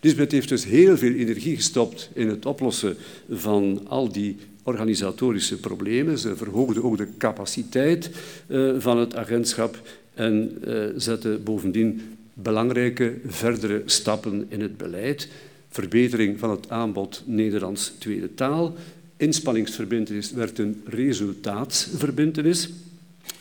Lisbeth 0.01 0.31
heeft 0.31 0.49
dus 0.49 0.65
heel 0.65 0.97
veel 0.97 1.13
energie 1.13 1.55
gestopt 1.55 2.09
in 2.13 2.29
het 2.29 2.45
oplossen 2.45 2.95
van 3.29 3.81
al 3.87 4.11
die 4.11 4.37
organisatorische 4.63 5.59
problemen. 5.59 6.17
Ze 6.17 6.35
verhoogde 6.35 6.83
ook 6.83 6.97
de 6.97 7.07
capaciteit 7.17 8.09
uh, 8.47 8.73
van 8.77 8.97
het 8.97 9.15
agentschap 9.15 9.81
en 10.13 10.57
uh, 10.67 10.85
zette 10.95 11.39
bovendien 11.43 12.01
belangrijke 12.41 13.17
verdere 13.25 13.81
stappen 13.85 14.45
in 14.49 14.61
het 14.61 14.77
beleid. 14.77 15.27
Verbetering 15.69 16.39
van 16.39 16.49
het 16.49 16.69
aanbod 16.69 17.23
Nederlands 17.25 17.93
tweede 17.99 18.33
taal. 18.33 18.75
Inspanningsverbintenis 19.17 20.31
werd 20.31 20.59
een 20.59 20.81
resultaatsverbintenis. 20.85 22.69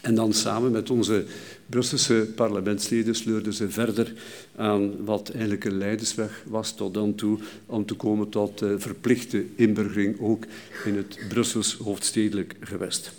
En 0.01 0.15
dan 0.15 0.33
samen 0.33 0.71
met 0.71 0.91
onze 0.91 1.25
Brusselse 1.67 2.29
parlementsleden 2.35 3.15
sleurden 3.15 3.53
ze 3.53 3.71
verder 3.71 4.13
aan 4.57 5.05
wat 5.05 5.31
eigenlijk 5.31 5.65
een 5.65 5.79
leidersweg 5.79 6.45
was 6.47 6.75
tot 6.75 6.95
dan 6.95 7.15
toe 7.15 7.39
om 7.67 7.87
te 7.87 7.95
komen 7.95 8.29
tot 8.29 8.63
uh, 8.63 8.71
verplichte 8.77 9.45
inburgering 9.55 10.21
ook 10.21 10.45
in 10.85 10.97
het 10.97 11.19
Brussels 11.29 11.75
hoofdstedelijk 11.75 12.55
gewest. 12.61 13.13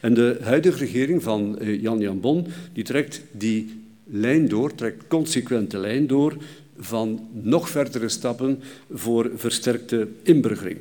En 0.00 0.14
de 0.14 0.38
huidige 0.42 0.78
regering 0.78 1.22
van 1.22 1.58
uh, 1.60 1.82
Jan 1.82 1.98
Jan 1.98 2.20
Bon 2.20 2.46
die 2.72 2.84
trekt 2.84 3.22
die 3.32 3.83
lijn 4.04 4.48
door, 4.48 4.74
trekt 4.74 5.04
consequente 5.08 5.78
lijn 5.78 6.06
door 6.06 6.36
van 6.78 7.28
nog 7.32 7.68
verdere 7.68 8.08
stappen 8.08 8.62
voor 8.92 9.30
versterkte 9.34 10.08
inburgering. 10.22 10.78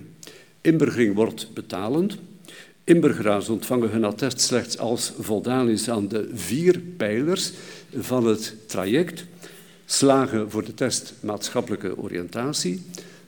Inburgering 0.61 1.15
wordt 1.15 1.53
betalend. 1.53 2.17
Inburgeraars 2.83 3.49
ontvangen 3.49 3.89
hun 3.89 4.03
attest 4.03 4.41
slechts 4.41 4.77
als 4.77 5.13
voldaan 5.19 5.69
is 5.69 5.89
aan 5.89 6.07
de 6.07 6.29
vier 6.33 6.79
pijlers 6.79 7.51
van 7.95 8.27
het 8.27 8.55
traject. 8.65 9.25
Slagen 9.85 10.51
voor 10.51 10.65
de 10.65 10.73
test 10.73 11.13
maatschappelijke 11.19 11.97
oriëntatie, 11.97 12.81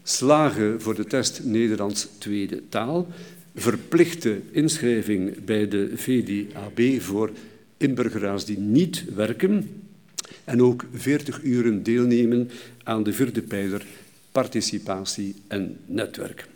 slagen 0.03 0.81
voor 0.81 0.95
de 0.95 1.05
test 1.05 1.41
Nederlands 1.43 2.07
tweede 2.17 2.61
taal, 2.69 3.07
verplichte 3.55 4.41
inschrijving 4.51 5.45
bij 5.45 5.67
de 5.67 5.91
VDAB 5.95 7.01
voor 7.01 7.31
inburgeraars 7.77 8.45
die 8.45 8.57
niet 8.57 9.03
werken 9.15 9.69
en 10.43 10.61
ook 10.61 10.85
40 10.93 11.43
uren 11.43 11.83
deelnemen 11.83 12.49
aan 12.83 13.03
de 13.03 13.13
vierde 13.13 13.41
pijler 13.41 13.85
participatie 14.31 15.35
en 15.47 15.77
netwerk. 15.85 16.47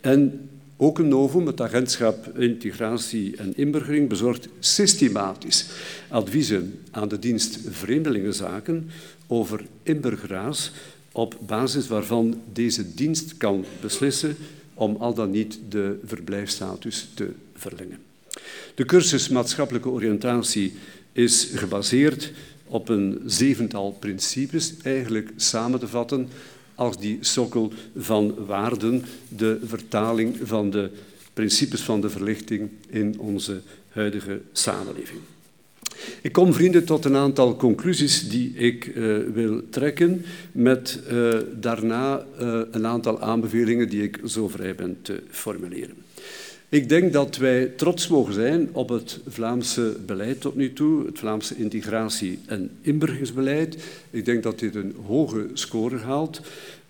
En 0.00 0.48
ook 0.76 0.98
een 0.98 1.08
novum, 1.08 1.46
het 1.46 1.60
agentschap 1.60 2.38
Integratie 2.38 3.36
en 3.36 3.56
Inburgering, 3.56 4.08
bezorgt 4.08 4.48
systematisch 4.58 5.66
adviezen 6.08 6.80
aan 6.90 7.08
de 7.08 7.18
dienst 7.18 7.58
Vreemdelingenzaken 7.70 8.90
over 9.26 9.64
inburgeraars 9.82 10.70
op 11.12 11.36
basis 11.46 11.88
waarvan 11.88 12.40
deze 12.52 12.94
dienst 12.94 13.36
kan 13.36 13.64
beslissen 13.80 14.36
om 14.74 14.96
al 14.96 15.14
dan 15.14 15.30
niet 15.30 15.58
de 15.68 15.98
verblijfstatus 16.04 17.08
te 17.14 17.30
verlengen. 17.54 17.98
De 18.74 18.84
cursus 18.84 19.28
Maatschappelijke 19.28 19.88
Oriëntatie 19.88 20.72
is 21.12 21.50
gebaseerd 21.54 22.32
op 22.66 22.88
een 22.88 23.22
zevental 23.26 23.96
principes, 24.00 24.74
eigenlijk 24.82 25.30
samen 25.36 25.78
te 25.78 25.88
vatten 25.88 26.28
als 26.74 26.98
die 26.98 27.18
sokkel 27.20 27.72
van 27.96 28.34
waarden, 28.46 29.04
de 29.28 29.58
vertaling 29.64 30.36
van 30.42 30.70
de 30.70 30.90
principes 31.32 31.80
van 31.80 32.00
de 32.00 32.10
verlichting 32.10 32.70
in 32.88 33.18
onze 33.18 33.60
huidige 33.88 34.40
samenleving. 34.52 35.20
Ik 36.22 36.32
kom, 36.32 36.52
vrienden, 36.52 36.84
tot 36.84 37.04
een 37.04 37.16
aantal 37.16 37.56
conclusies 37.56 38.28
die 38.28 38.54
ik 38.54 38.86
uh, 38.86 39.16
wil 39.32 39.62
trekken, 39.70 40.24
met 40.52 41.00
uh, 41.12 41.38
daarna 41.60 42.26
uh, 42.40 42.60
een 42.70 42.86
aantal 42.86 43.20
aanbevelingen 43.20 43.88
die 43.88 44.02
ik 44.02 44.20
zo 44.24 44.48
vrij 44.48 44.74
ben 44.74 44.96
te 45.02 45.22
formuleren. 45.30 46.03
Ik 46.74 46.88
denk 46.88 47.12
dat 47.12 47.36
wij 47.36 47.66
trots 47.66 48.08
mogen 48.08 48.34
zijn 48.34 48.68
op 48.72 48.88
het 48.88 49.20
Vlaamse 49.26 49.96
beleid 50.06 50.40
tot 50.40 50.54
nu 50.54 50.72
toe, 50.72 51.06
het 51.06 51.18
Vlaamse 51.18 51.56
integratie- 51.56 52.38
en 52.46 52.70
inburgeringsbeleid. 52.80 53.84
Ik 54.10 54.24
denk 54.24 54.42
dat 54.42 54.58
dit 54.58 54.74
een 54.74 54.94
hoge 55.06 55.46
score 55.52 55.96
haalt. 55.98 56.40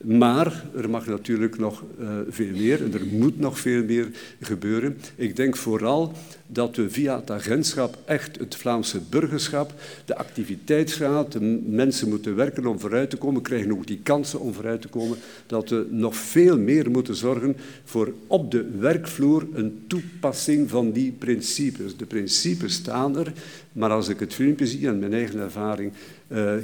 Maar 0.05 0.65
er 0.77 0.91
mag 0.91 1.07
natuurlijk 1.07 1.59
nog 1.59 1.85
uh, 2.01 2.09
veel 2.29 2.57
meer 2.57 2.83
en 2.83 2.95
er 2.95 3.07
moet 3.07 3.39
nog 3.39 3.59
veel 3.59 3.85
meer 3.85 4.09
gebeuren. 4.41 4.97
Ik 5.17 5.37
denk 5.37 5.57
vooral 5.57 6.13
dat 6.47 6.77
we 6.77 6.91
via 6.91 7.17
het 7.17 7.31
agentschap 7.31 7.99
echt 8.05 8.39
het 8.39 8.55
Vlaamse 8.55 9.01
burgerschap, 9.11 9.73
de 10.05 10.17
activiteitsgraad, 10.17 11.33
de 11.33 11.61
mensen 11.67 12.09
moeten 12.09 12.37
werken 12.37 12.67
om 12.67 12.81
vooruit 12.81 13.11
te 13.11 13.17
komen, 13.17 13.43
krijgen 13.43 13.73
ook 13.73 13.87
die 13.87 14.01
kansen 14.03 14.41
om 14.41 14.53
vooruit 14.53 14.81
te 14.81 14.89
komen, 14.89 15.19
dat 15.47 15.69
we 15.69 15.87
nog 15.91 16.17
veel 16.17 16.59
meer 16.59 16.91
moeten 16.91 17.15
zorgen 17.15 17.57
voor 17.85 18.13
op 18.27 18.51
de 18.51 18.71
werkvloer 18.79 19.47
een 19.53 19.85
toepassing 19.87 20.71
van 20.71 20.93
die 20.93 21.13
principes. 21.13 21.97
De 21.97 22.07
principes 22.07 22.73
staan 22.73 23.19
er, 23.19 23.33
maar 23.73 23.91
als 23.91 24.09
ik 24.09 24.21
het 24.21 24.35
filmpje 24.35 24.67
zie 24.67 24.87
en 24.87 24.99
mijn 24.99 25.13
eigen 25.13 25.41
ervaring 25.41 25.93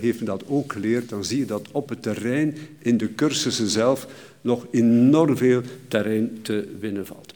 heeft 0.00 0.20
me 0.20 0.26
dat 0.26 0.44
ook 0.46 0.72
geleerd, 0.72 1.08
dan 1.08 1.24
zie 1.24 1.38
je 1.38 1.44
dat 1.44 1.68
op 1.72 1.88
het 1.88 2.02
terrein, 2.02 2.56
in 2.78 2.96
de 2.96 3.14
cursussen 3.14 3.68
zelf, 3.68 4.06
nog 4.40 4.66
enorm 4.70 5.36
veel 5.36 5.62
terrein 5.88 6.38
te 6.42 6.68
winnen 6.80 7.06
valt. 7.06 7.34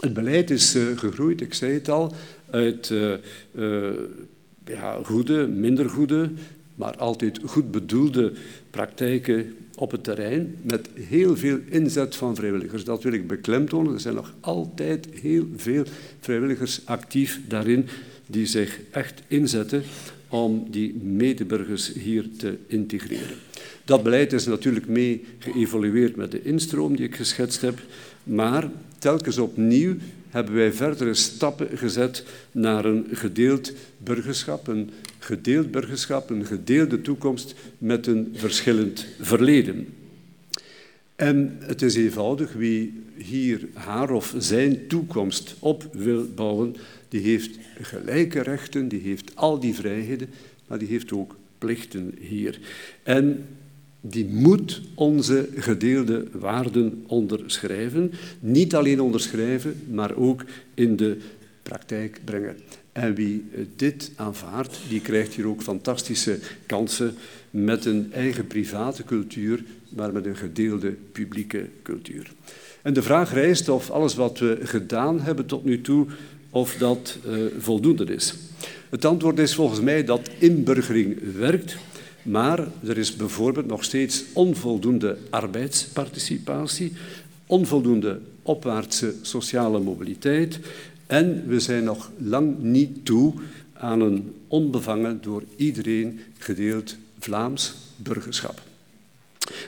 Het 0.00 0.12
beleid 0.14 0.50
is 0.50 0.76
uh, 0.76 0.98
gegroeid, 0.98 1.40
ik 1.40 1.54
zei 1.54 1.72
het 1.72 1.88
al, 1.88 2.14
uit 2.50 2.92
ja, 4.64 4.98
goede, 5.02 5.46
minder 5.46 5.88
goede, 5.88 6.30
maar 6.74 6.96
altijd 6.96 7.40
goed 7.44 7.70
bedoelde 7.70 8.32
praktijken 8.70 9.54
op 9.76 9.90
het 9.90 10.04
terrein 10.04 10.56
met 10.62 10.88
heel 10.94 11.36
veel 11.36 11.58
inzet 11.68 12.16
van 12.16 12.34
vrijwilligers. 12.34 12.84
Dat 12.84 13.02
wil 13.02 13.12
ik 13.12 13.26
beklemtonen. 13.26 13.94
Er 13.94 14.00
zijn 14.00 14.14
nog 14.14 14.32
altijd 14.40 15.06
heel 15.20 15.46
veel 15.56 15.84
vrijwilligers 16.20 16.80
actief 16.84 17.40
daarin 17.48 17.86
die 18.30 18.46
zich 18.46 18.80
echt 18.90 19.22
inzetten 19.26 19.82
om 20.28 20.66
die 20.70 20.94
medeburgers 20.94 21.92
hier 21.92 22.24
te 22.36 22.56
integreren. 22.66 23.36
Dat 23.84 24.02
beleid 24.02 24.32
is 24.32 24.46
natuurlijk 24.46 24.88
mee 24.88 25.24
geëvolueerd 25.38 26.16
met 26.16 26.30
de 26.30 26.42
instroom 26.42 26.96
die 26.96 27.06
ik 27.06 27.16
geschetst 27.16 27.60
heb, 27.60 27.78
maar 28.24 28.70
telkens 28.98 29.38
opnieuw 29.38 29.94
hebben 30.28 30.54
wij 30.54 30.72
verdere 30.72 31.14
stappen 31.14 31.78
gezet 31.78 32.24
naar 32.52 32.84
een 32.84 33.06
gedeeld 33.12 33.72
burgerschap, 33.98 34.66
een 34.66 34.90
gedeeld 35.18 35.70
burgerschap, 35.70 36.30
een 36.30 36.46
gedeelde 36.46 37.00
toekomst 37.00 37.54
met 37.78 38.06
een 38.06 38.32
verschillend 38.34 39.06
verleden. 39.20 39.86
En 41.16 41.56
het 41.60 41.82
is 41.82 41.94
eenvoudig, 41.94 42.52
wie 42.52 43.02
hier 43.16 43.68
haar 43.72 44.10
of 44.10 44.34
zijn 44.38 44.86
toekomst 44.86 45.54
op 45.58 45.88
wil 45.92 46.26
bouwen, 46.34 46.76
die 47.10 47.20
heeft 47.20 47.58
gelijke 47.80 48.40
rechten, 48.40 48.88
die 48.88 49.00
heeft 49.00 49.36
al 49.36 49.60
die 49.60 49.74
vrijheden, 49.74 50.28
maar 50.66 50.78
die 50.78 50.88
heeft 50.88 51.12
ook 51.12 51.36
plichten 51.58 52.14
hier. 52.20 52.58
En 53.02 53.44
die 54.00 54.26
moet 54.26 54.82
onze 54.94 55.48
gedeelde 55.54 56.26
waarden 56.32 57.04
onderschrijven. 57.06 58.12
Niet 58.40 58.74
alleen 58.74 59.00
onderschrijven, 59.00 59.82
maar 59.90 60.16
ook 60.16 60.44
in 60.74 60.96
de 60.96 61.18
praktijk 61.62 62.20
brengen. 62.24 62.56
En 62.92 63.14
wie 63.14 63.44
dit 63.76 64.12
aanvaardt, 64.16 64.78
die 64.88 65.00
krijgt 65.00 65.34
hier 65.34 65.46
ook 65.46 65.62
fantastische 65.62 66.38
kansen 66.66 67.14
met 67.50 67.84
een 67.84 68.12
eigen 68.12 68.46
private 68.46 69.04
cultuur, 69.04 69.64
maar 69.88 70.12
met 70.12 70.26
een 70.26 70.36
gedeelde 70.36 70.90
publieke 71.12 71.66
cultuur. 71.82 72.32
En 72.82 72.92
de 72.92 73.02
vraag 73.02 73.32
rijst 73.32 73.68
of 73.68 73.90
alles 73.90 74.14
wat 74.14 74.38
we 74.38 74.58
gedaan 74.62 75.20
hebben 75.20 75.46
tot 75.46 75.64
nu 75.64 75.80
toe, 75.80 76.06
of 76.50 76.76
dat 76.78 77.18
uh, 77.26 77.44
voldoende 77.58 78.04
is. 78.04 78.34
Het 78.90 79.04
antwoord 79.04 79.38
is 79.38 79.54
volgens 79.54 79.80
mij 79.80 80.04
dat 80.04 80.30
inburgering 80.38 81.18
werkt, 81.36 81.76
maar 82.22 82.66
er 82.86 82.98
is 82.98 83.16
bijvoorbeeld 83.16 83.66
nog 83.66 83.84
steeds 83.84 84.24
onvoldoende 84.32 85.16
arbeidsparticipatie, 85.30 86.92
onvoldoende 87.46 88.20
opwaartse 88.42 89.14
sociale 89.22 89.80
mobiliteit 89.80 90.58
en 91.06 91.44
we 91.46 91.60
zijn 91.60 91.84
nog 91.84 92.10
lang 92.18 92.58
niet 92.58 93.04
toe 93.04 93.32
aan 93.72 94.00
een 94.00 94.32
onbevangen 94.48 95.18
door 95.22 95.42
iedereen 95.56 96.20
gedeeld 96.38 96.96
Vlaams 97.18 97.74
burgerschap. 97.96 98.62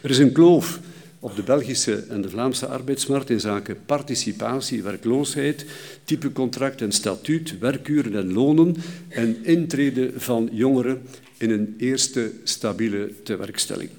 Er 0.03 0.11
is 0.11 0.19
een 0.19 0.33
kloof 0.33 0.81
op 1.23 1.37
de 1.37 1.43
Belgische 1.43 2.05
en 2.09 2.21
de 2.21 2.29
Vlaamse 2.31 2.67
arbeidsmarkt 2.67 3.31
in 3.31 3.41
zaken 3.41 3.77
participatie, 3.87 4.83
werkloosheid, 4.83 5.65
typecontract 6.05 6.81
en 6.81 6.93
statuut, 6.93 7.59
werkuren 7.59 8.15
en 8.15 8.33
lonen 8.33 8.77
en 9.09 9.45
intrede 9.45 10.11
van 10.17 10.49
jongeren 10.53 11.03
in 11.39 11.51
een 11.51 11.75
eerste 11.79 12.31
stabiele 12.45 13.13
tewerkstelling. 13.23 13.91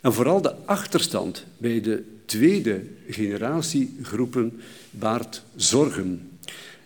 En 0.00 0.12
vooral 0.12 0.42
de 0.42 0.54
achterstand 0.64 1.44
bij 1.58 1.80
de 1.80 2.02
tweede 2.24 2.80
generatie 3.08 3.96
groepen 4.02 4.60
baart 4.90 5.42
zorgen. 5.56 6.30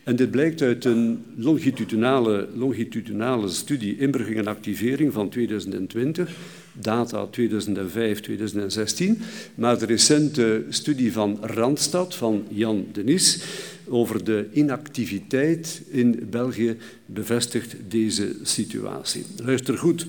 En 0.03 0.17
dit 0.17 0.31
blijkt 0.31 0.63
uit 0.63 0.85
een 0.85 1.25
longitudinale, 1.37 2.49
longitudinale 2.55 3.49
studie 3.49 3.99
inburgering 3.99 4.39
en 4.39 4.47
activering 4.47 5.13
van 5.13 5.29
2020, 5.29 6.31
data 6.81 7.29
2005-2016, 7.29 7.31
maar 9.55 9.79
de 9.79 9.87
recente 9.87 10.65
studie 10.69 11.13
van 11.13 11.39
Randstad 11.41 12.15
van 12.15 12.45
Jan 12.49 12.87
Denis 12.93 13.43
over 13.89 14.25
de 14.25 14.49
inactiviteit 14.53 15.83
in 15.89 16.27
België 16.31 16.77
bevestigt 17.07 17.77
deze 17.89 18.37
situatie. 18.43 19.25
Luister 19.37 19.79
goed, 19.79 20.07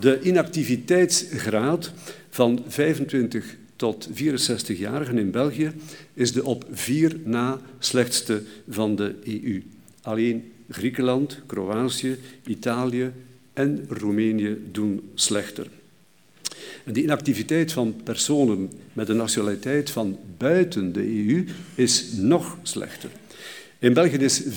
de 0.00 0.20
inactiviteitsgraad 0.22 1.92
van 2.30 2.64
25 2.68 3.56
tot 3.76 4.08
64-jarigen 4.08 5.16
in 5.16 5.30
België 5.30 5.72
is 6.14 6.32
de 6.32 6.44
op 6.44 6.66
vier 6.70 7.16
na 7.24 7.60
slechtste 7.78 8.42
van 8.68 8.96
de 8.96 9.14
EU. 9.24 9.62
Alleen 10.02 10.52
Griekenland, 10.68 11.40
Kroatië, 11.46 12.16
Italië 12.46 13.12
en 13.52 13.84
Roemenië 13.88 14.58
doen 14.72 15.10
slechter. 15.14 15.66
En 16.84 16.92
de 16.92 17.02
inactiviteit 17.02 17.72
van 17.72 18.00
personen 18.04 18.70
met 18.92 19.08
een 19.08 19.16
nationaliteit 19.16 19.90
van 19.90 20.18
buiten 20.38 20.92
de 20.92 21.26
EU 21.26 21.44
is 21.74 22.12
nog 22.12 22.58
slechter. 22.62 23.10
In 23.78 23.92
België 23.92 24.16
is 24.16 24.42
44,2 24.42 24.48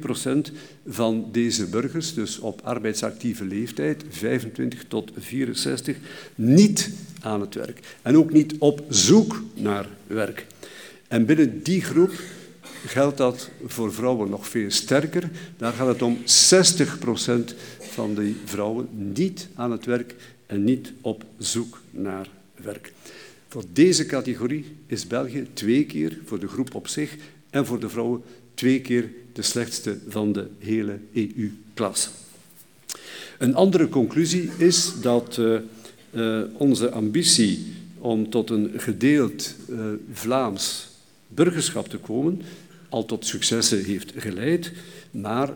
procent 0.00 0.52
van 0.86 1.28
deze 1.32 1.66
burgers, 1.66 2.14
dus 2.14 2.38
op 2.38 2.60
arbeidsactieve 2.64 3.44
leeftijd, 3.44 4.04
25 4.08 4.84
tot 4.88 5.10
64, 5.18 5.96
niet 6.34 6.90
aan 7.20 7.40
het 7.40 7.54
werk. 7.54 7.80
En 8.02 8.16
ook 8.16 8.32
niet 8.32 8.54
op 8.58 8.84
zoek 8.88 9.42
naar 9.54 9.86
werk. 10.06 10.46
En 11.08 11.26
binnen 11.26 11.62
die 11.62 11.82
groep 11.82 12.12
geldt 12.86 13.16
dat 13.16 13.50
voor 13.66 13.92
vrouwen 13.92 14.30
nog 14.30 14.48
veel 14.48 14.70
sterker. 14.70 15.30
Daar 15.56 15.72
gaat 15.72 15.88
het 15.88 16.02
om 16.02 16.18
60 16.24 16.98
procent 16.98 17.54
van 17.80 18.14
die 18.14 18.36
vrouwen 18.44 18.88
niet 18.92 19.48
aan 19.54 19.70
het 19.70 19.84
werk 19.84 20.14
en 20.50 20.64
niet 20.64 20.92
op 21.00 21.24
zoek 21.38 21.80
naar 21.90 22.28
werk. 22.54 22.92
Voor 23.48 23.64
deze 23.72 24.06
categorie 24.06 24.76
is 24.86 25.06
België 25.06 25.46
twee 25.52 25.84
keer, 25.84 26.18
voor 26.24 26.38
de 26.38 26.48
groep 26.48 26.74
op 26.74 26.88
zich 26.88 27.16
en 27.50 27.66
voor 27.66 27.80
de 27.80 27.88
vrouwen, 27.88 28.22
twee 28.54 28.80
keer 28.80 29.10
de 29.32 29.42
slechtste 29.42 29.98
van 30.08 30.32
de 30.32 30.48
hele 30.58 30.98
EU-klas. 31.12 32.10
Een 33.38 33.54
andere 33.54 33.88
conclusie 33.88 34.50
is 34.58 35.00
dat 35.00 35.36
uh, 35.36 35.58
uh, 36.10 36.42
onze 36.52 36.90
ambitie 36.90 37.66
om 37.98 38.30
tot 38.30 38.50
een 38.50 38.70
gedeeld 38.76 39.54
uh, 39.68 39.80
Vlaams 40.12 40.88
burgerschap 41.28 41.88
te 41.88 41.98
komen 41.98 42.42
al 42.88 43.04
tot 43.04 43.26
successen 43.26 43.84
heeft 43.84 44.12
geleid, 44.16 44.72
maar 45.10 45.54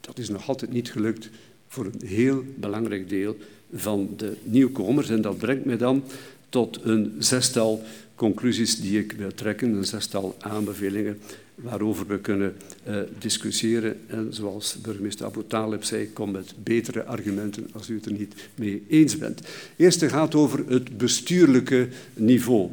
dat 0.00 0.18
is 0.18 0.28
nog 0.28 0.48
altijd 0.48 0.72
niet 0.72 0.90
gelukt 0.90 1.30
voor 1.68 1.84
een 1.84 2.06
heel 2.06 2.44
belangrijk 2.56 3.08
deel 3.08 3.36
van 3.74 4.08
de 4.16 4.36
nieuwkomers. 4.42 5.08
En 5.08 5.20
dat 5.20 5.38
brengt 5.38 5.64
mij 5.64 5.76
dan 5.76 6.04
tot 6.48 6.78
een 6.82 7.14
zestal 7.18 7.82
conclusies 8.14 8.80
die 8.80 8.98
ik 8.98 9.12
wil 9.12 9.34
trekken, 9.34 9.72
een 9.72 9.84
zestal 9.84 10.36
aanbevelingen 10.38 11.18
waarover 11.54 12.06
we 12.06 12.18
kunnen 12.18 12.56
uh, 12.88 12.96
discussiëren. 13.18 13.96
En 14.06 14.28
zoals 14.30 14.76
burgemeester 14.82 15.26
Abu 15.26 15.42
Talib 15.46 15.84
zei, 15.84 16.12
kom 16.12 16.30
met 16.30 16.54
betere 16.62 17.04
argumenten 17.04 17.68
als 17.72 17.88
u 17.88 17.94
het 17.94 18.06
er 18.06 18.12
niet 18.12 18.34
mee 18.54 18.82
eens 18.88 19.18
bent. 19.18 19.40
Eerste 19.76 20.08
gaat 20.08 20.34
over 20.34 20.64
het 20.68 20.96
bestuurlijke 20.96 21.88
niveau. 22.14 22.70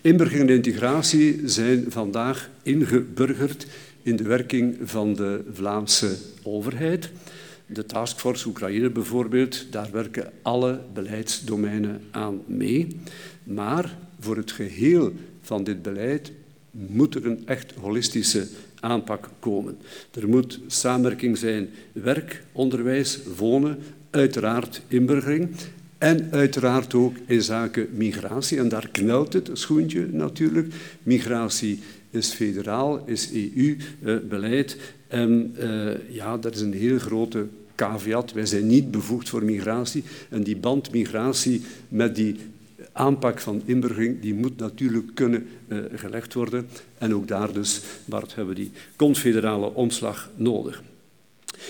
Inburgering 0.00 0.48
en 0.48 0.54
integratie 0.54 1.40
zijn 1.44 1.84
vandaag 1.88 2.50
ingeburgerd 2.62 3.66
in 4.02 4.16
de 4.16 4.22
werking 4.22 4.76
van 4.82 5.14
de 5.14 5.44
Vlaamse 5.52 6.16
overheid. 6.42 7.10
De 7.72 7.86
taskforce 7.86 8.48
Oekraïne 8.48 8.90
bijvoorbeeld, 8.90 9.66
daar 9.70 9.88
werken 9.92 10.32
alle 10.42 10.80
beleidsdomeinen 10.92 12.00
aan 12.10 12.42
mee. 12.46 12.96
Maar 13.44 13.96
voor 14.20 14.36
het 14.36 14.52
geheel 14.52 15.12
van 15.40 15.64
dit 15.64 15.82
beleid 15.82 16.32
moet 16.70 17.14
er 17.14 17.26
een 17.26 17.46
echt 17.46 17.72
holistische 17.80 18.46
aanpak 18.80 19.28
komen. 19.38 19.78
Er 20.10 20.28
moet 20.28 20.60
samenwerking 20.66 21.38
zijn, 21.38 21.68
werk, 21.92 22.42
onderwijs, 22.52 23.18
wonen, 23.36 23.78
uiteraard 24.10 24.82
inburgering 24.88 25.48
en 25.98 26.28
uiteraard 26.30 26.94
ook 26.94 27.16
in 27.26 27.42
zaken 27.42 27.88
migratie. 27.92 28.58
En 28.58 28.68
daar 28.68 28.88
knelt 28.88 29.32
het 29.32 29.50
schoentje 29.52 30.06
natuurlijk. 30.10 30.74
Migratie 31.02 31.80
is 32.10 32.32
federaal, 32.32 33.02
is 33.06 33.30
EU-beleid. 33.32 34.76
En 35.08 35.54
uh, 35.58 35.90
ja, 36.08 36.36
dat 36.36 36.54
is 36.54 36.60
een 36.60 36.72
heel 36.72 36.98
grote 36.98 37.46
Wij 38.34 38.46
zijn 38.46 38.66
niet 38.66 38.90
bevoegd 38.90 39.28
voor 39.28 39.44
migratie. 39.44 40.04
En 40.28 40.42
die 40.42 40.56
band 40.56 40.92
migratie 40.92 41.62
met 41.88 42.14
die 42.14 42.36
aanpak 42.92 43.40
van 43.40 43.62
inburgering 43.64 44.20
die 44.20 44.34
moet 44.34 44.56
natuurlijk 44.56 45.14
kunnen 45.14 45.46
uh, 45.68 45.78
gelegd 45.94 46.34
worden. 46.34 46.68
En 46.98 47.14
ook 47.14 47.28
daar 47.28 47.52
dus, 47.52 47.80
Bart, 48.04 48.34
hebben 48.34 48.54
we 48.54 48.60
die 48.60 48.70
confederale 48.96 49.74
omslag 49.74 50.30
nodig. 50.36 50.82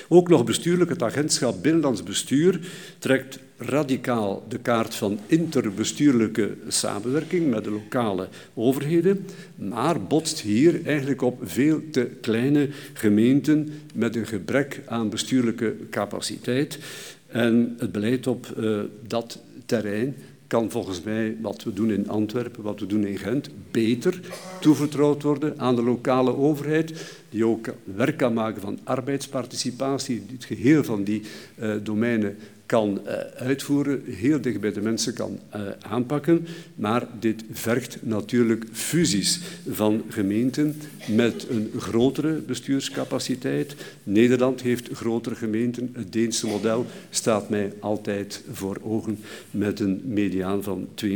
Ook 0.08 0.28
nog 0.28 0.44
bestuurlijk, 0.44 0.90
het 0.90 1.02
agentschap 1.02 1.62
Binnenlands 1.62 2.02
Bestuur 2.02 2.60
trekt 2.98 3.38
radicaal 3.60 4.44
de 4.48 4.58
kaart 4.58 4.94
van 4.94 5.18
interbestuurlijke 5.26 6.56
samenwerking 6.68 7.50
met 7.50 7.64
de 7.64 7.70
lokale 7.70 8.28
overheden, 8.54 9.26
maar 9.54 10.02
botst 10.02 10.40
hier 10.40 10.86
eigenlijk 10.86 11.22
op 11.22 11.38
veel 11.42 11.80
te 11.90 12.10
kleine 12.20 12.68
gemeenten 12.92 13.68
met 13.94 14.16
een 14.16 14.26
gebrek 14.26 14.82
aan 14.86 15.10
bestuurlijke 15.10 15.76
capaciteit. 15.90 16.78
En 17.26 17.74
het 17.78 17.92
beleid 17.92 18.26
op 18.26 18.54
uh, 18.58 18.80
dat 19.06 19.38
terrein 19.66 20.16
kan 20.46 20.70
volgens 20.70 21.02
mij 21.02 21.36
wat 21.40 21.62
we 21.62 21.72
doen 21.72 21.90
in 21.90 22.08
Antwerpen, 22.08 22.62
wat 22.62 22.80
we 22.80 22.86
doen 22.86 23.06
in 23.06 23.18
Gent, 23.18 23.50
beter 23.70 24.20
toevertrouwd 24.60 25.22
worden 25.22 25.54
aan 25.58 25.74
de 25.74 25.82
lokale 25.82 26.36
overheid, 26.36 27.14
die 27.30 27.46
ook 27.46 27.68
werk 27.84 28.16
kan 28.16 28.32
maken 28.32 28.60
van 28.60 28.78
arbeidsparticipatie, 28.84 30.22
het 30.32 30.44
geheel 30.44 30.84
van 30.84 31.04
die 31.04 31.22
uh, 31.60 31.74
domeinen 31.82 32.36
kan 32.70 33.00
uh, 33.06 33.12
uitvoeren, 33.36 34.02
heel 34.06 34.40
dicht 34.40 34.60
bij 34.60 34.72
de 34.72 34.80
mensen 34.80 35.14
kan 35.14 35.38
uh, 35.56 35.62
aanpakken. 35.80 36.46
Maar 36.74 37.06
dit 37.20 37.44
vergt 37.52 37.98
natuurlijk 38.02 38.64
fusies 38.72 39.40
van 39.70 40.02
gemeenten 40.08 40.76
met 41.08 41.46
een 41.48 41.70
grotere 41.78 42.32
bestuurscapaciteit. 42.32 43.74
Nederland 44.02 44.62
heeft 44.62 44.88
grotere 44.92 45.34
gemeenten. 45.34 45.90
Het 45.92 46.12
Deense 46.12 46.46
model 46.46 46.86
staat 47.10 47.48
mij 47.48 47.72
altijd 47.80 48.42
voor 48.52 48.78
ogen 48.82 49.18
met 49.50 49.80
een 49.80 50.00
mediaan 50.04 50.62
van 50.62 50.88
52.000 51.04 51.14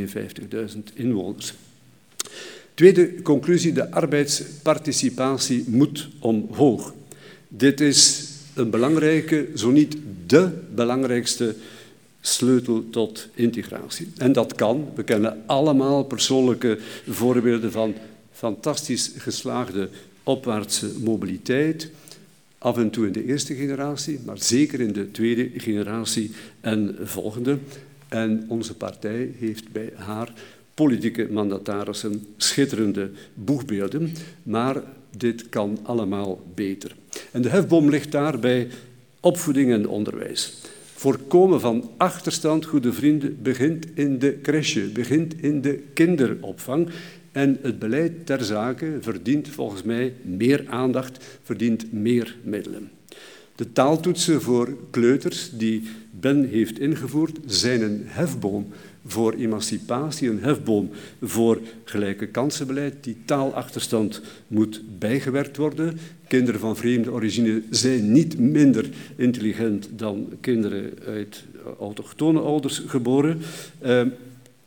inwoners. 0.95 1.55
Tweede 2.75 3.23
conclusie, 3.23 3.73
de 3.73 3.91
arbeidsparticipatie 3.91 5.65
moet 5.67 6.09
omhoog. 6.19 6.95
Dit 7.49 7.81
is 7.81 8.29
een 8.55 8.71
belangrijke, 8.71 9.49
zo 9.55 9.71
niet 9.71 9.97
de 10.27 10.51
belangrijkste 10.75 11.55
sleutel 12.21 12.85
tot 12.91 13.29
integratie. 13.35 14.09
En 14.17 14.33
dat 14.33 14.55
kan, 14.55 14.89
we 14.95 15.03
kennen 15.03 15.43
allemaal 15.47 16.05
persoonlijke 16.05 16.79
voorbeelden 17.09 17.73
van 17.73 17.95
fantastisch 18.33 19.13
geslaagde 19.17 19.89
opwaartse 20.23 20.91
mobiliteit. 21.01 21.91
Af 22.59 22.77
en 22.77 22.91
toe 22.91 23.07
in 23.07 23.13
de 23.13 23.25
eerste 23.25 23.55
generatie, 23.55 24.21
maar 24.25 24.39
zeker 24.39 24.81
in 24.81 24.93
de 24.93 25.11
tweede 25.11 25.51
generatie 25.57 26.31
en 26.61 26.97
volgende. 27.03 27.59
En 28.09 28.45
onze 28.49 28.75
partij 28.75 29.31
heeft 29.39 29.73
bij 29.73 29.93
haar 29.95 30.33
politieke 30.75 31.29
mandatarissen 31.31 32.27
schitterende 32.37 33.11
boegbeelden, 33.35 34.13
maar 34.43 34.83
dit 35.17 35.49
kan 35.49 35.79
allemaal 35.83 36.43
beter. 36.55 36.97
En 37.31 37.43
de 37.43 37.49
hefboom 37.49 37.91
ligt 37.91 38.13
daar 38.13 38.39
bij 38.39 38.69
opvoeding 39.25 39.73
en 39.73 39.89
onderwijs. 39.89 40.55
Voorkomen 40.95 41.61
van 41.61 41.91
achterstand, 41.97 42.65
goede 42.65 42.93
vrienden, 42.93 43.43
begint 43.43 43.87
in 43.95 44.19
de 44.19 44.39
crèche, 44.43 44.81
begint 44.81 45.43
in 45.43 45.61
de 45.61 45.83
kinderopvang. 45.95 46.89
En 47.33 47.59
het 47.63 47.79
beleid 47.79 48.27
ter 48.27 48.45
zake 48.45 48.99
verdient 49.01 49.49
volgens 49.49 49.83
mij 49.83 50.15
meer 50.23 50.65
aandacht, 50.69 51.25
verdient 51.43 51.93
meer 51.93 52.37
middelen. 52.43 52.91
De 53.55 53.73
taaltoetsen 53.73 54.43
voor 54.43 54.77
kleuters 54.91 55.51
die 55.51 55.83
Ben 56.11 56.49
heeft 56.49 56.79
ingevoerd 56.79 57.39
zijn 57.47 57.83
een 57.83 58.03
hefboom 58.05 58.67
voor 59.07 59.33
emancipatie, 59.33 60.31
een 60.31 60.43
hefboom 60.43 60.91
voor 61.23 61.61
gelijke 61.85 62.27
kansenbeleid. 62.27 62.95
Die 63.01 63.17
taalachterstand 63.25 64.23
moet 64.47 64.83
bijgewerkt 64.99 65.57
worden. 65.57 65.99
Kinderen 66.29 66.61
van 66.61 66.77
vreemde 66.77 67.13
origine 67.13 67.63
zijn 67.71 68.13
niet 68.13 68.39
minder 68.39 68.89
intelligent 69.17 69.89
dan 69.97 70.29
kinderen 70.41 70.93
uit 71.07 71.45
autochtone 71.79 72.41
ouders 72.41 72.79
geboren. 72.87 73.41
Ehm, 73.81 74.09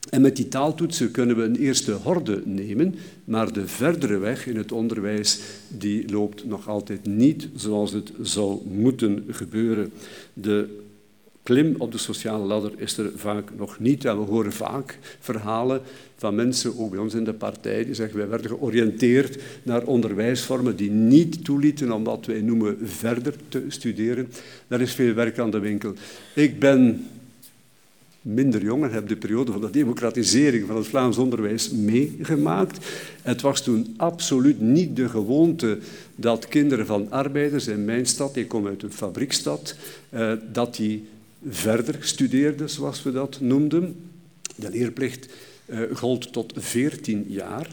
en 0.10 0.21
met 0.21 0.36
die 0.36 0.47
taaltoetsen 0.47 1.12
kunnen 1.12 1.36
we 1.36 1.43
een 1.43 1.56
eerste 1.56 1.91
horde 1.91 2.41
nemen, 2.45 2.95
maar 3.23 3.54
de 3.54 3.67
verdere 3.67 4.17
weg 4.17 4.47
in 4.47 4.56
het 4.56 4.71
onderwijs 4.71 5.39
die 5.67 6.12
loopt 6.12 6.45
nog 6.45 6.67
altijd 6.67 7.06
niet 7.06 7.47
zoals 7.56 7.91
het 7.91 8.12
zou 8.21 8.60
moeten 8.67 9.23
gebeuren. 9.30 9.91
De 10.34 10.86
klim 11.48 11.76
op 11.78 11.92
de 11.92 11.98
sociale 11.98 12.46
ladder 12.46 12.72
is 12.76 12.98
er 12.98 13.12
vaak 13.16 13.50
nog 13.58 13.80
niet. 13.80 14.06
En 14.06 14.20
we 14.20 14.26
horen 14.32 14.54
vaak 14.54 14.98
verhalen 15.20 15.82
van 16.16 16.36
mensen, 16.36 16.80
ook 16.80 16.92
bij 16.92 17.00
ons 17.00 17.14
in 17.14 17.24
de 17.24 17.34
partij, 17.34 17.86
die 17.86 17.94
zeggen 17.94 18.18
wij 18.18 18.28
werden 18.28 18.50
georiënteerd 18.50 19.42
naar 19.64 19.84
onderwijsvormen 19.84 20.76
die 20.76 20.92
niet 20.92 21.46
toelieten 21.46 21.92
om 21.92 22.04
wat 22.04 22.26
wij 22.26 22.42
noemen 22.42 22.78
verder 22.84 23.34
te 23.50 23.64
studeren. 23.68 24.28
Daar 24.68 24.82
is 24.82 24.94
veel 24.94 25.14
werk 25.14 25.40
aan 25.40 25.52
de 25.52 25.60
winkel. 25.60 25.94
Ik 26.36 26.60
ben 26.60 27.08
minder 28.22 28.64
jong 28.64 28.84
en 28.84 28.92
heb 28.92 29.08
de 29.08 29.18
periode 29.18 29.52
van 29.52 29.62
de 29.62 29.70
democratisering 29.70 30.68
van 30.68 30.76
het 30.76 30.88
Vlaams 30.88 31.18
onderwijs 31.18 31.72
meegemaakt. 31.72 32.86
Het 33.22 33.42
was 33.42 33.64
toen 33.64 33.94
absoluut 33.98 34.62
niet 34.62 34.96
de 34.96 35.10
gewoonte 35.10 35.78
dat 36.16 36.48
kinderen 36.48 36.86
van 36.86 37.12
arbeiders 37.12 37.68
in 37.68 37.86
mijn 37.86 38.06
stad, 38.06 38.36
ik 38.36 38.48
kom 38.48 38.68
uit 38.68 38.84
een 38.84 38.92
fabriekstad, 38.92 39.76
eh, 40.10 40.34
dat 40.52 40.76
die 40.76 41.08
verder 41.50 41.95
studeerden, 42.00 42.69
zoals 42.69 43.04
we 43.04 43.12
dat 43.12 43.39
noemden. 43.39 44.10
De 44.56 44.69
leerplicht 44.69 45.28
uh, 45.65 45.80
gold 45.93 46.34
tot 46.34 46.54
14 46.56 47.26
jaar. 47.28 47.67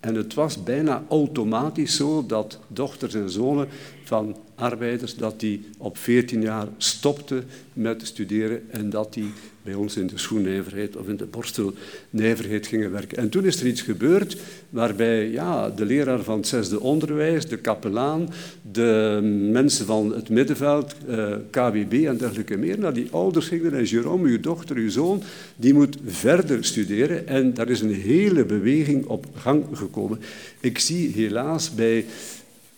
En 0.00 0.14
het 0.14 0.34
was 0.34 0.62
bijna 0.62 1.04
automatisch 1.08 1.96
zo 1.96 2.26
dat 2.26 2.58
dochters 2.68 3.14
en 3.14 3.30
zonen 3.30 3.68
van 4.04 4.36
arbeiders 4.54 5.16
dat 5.16 5.40
die 5.40 5.64
op 5.78 5.98
14 5.98 6.42
jaar 6.42 6.66
stopten 6.76 7.44
met 7.72 8.06
studeren 8.06 8.70
en 8.70 8.90
dat 8.90 9.14
die 9.14 9.32
ons 9.78 9.96
in 9.96 10.06
de 10.06 10.18
schoennijverheid 10.18 10.96
of 10.96 11.08
in 11.08 11.16
de 11.16 11.26
borstelnijverheid 11.26 12.66
gingen 12.66 12.90
werken. 12.90 13.18
En 13.18 13.28
toen 13.28 13.44
is 13.44 13.60
er 13.60 13.66
iets 13.66 13.82
gebeurd 13.82 14.36
waarbij 14.70 15.30
ja, 15.30 15.70
de 15.70 15.84
leraar 15.84 16.22
van 16.22 16.36
het 16.36 16.46
zesde 16.46 16.80
onderwijs, 16.80 17.46
de 17.46 17.56
kapelaan, 17.56 18.28
de 18.72 19.20
mensen 19.52 19.86
van 19.86 20.14
het 20.14 20.28
middenveld, 20.28 20.94
eh, 21.08 21.32
KWB 21.50 21.92
en 21.92 22.16
dergelijke 22.16 22.56
meer, 22.56 22.78
naar 22.78 22.94
die 22.94 23.08
ouders 23.10 23.48
gingen 23.48 23.74
en 23.74 23.84
Jerome, 23.84 24.28
uw 24.28 24.40
dochter, 24.40 24.76
uw 24.76 24.90
zoon, 24.90 25.22
die 25.56 25.74
moet 25.74 25.96
verder 26.04 26.64
studeren. 26.64 27.28
En 27.28 27.54
daar 27.54 27.68
is 27.68 27.80
een 27.80 27.94
hele 27.94 28.44
beweging 28.44 29.06
op 29.06 29.26
gang 29.34 29.64
gekomen. 29.72 30.20
Ik 30.60 30.78
zie 30.78 31.12
helaas 31.14 31.74
bij 31.74 32.04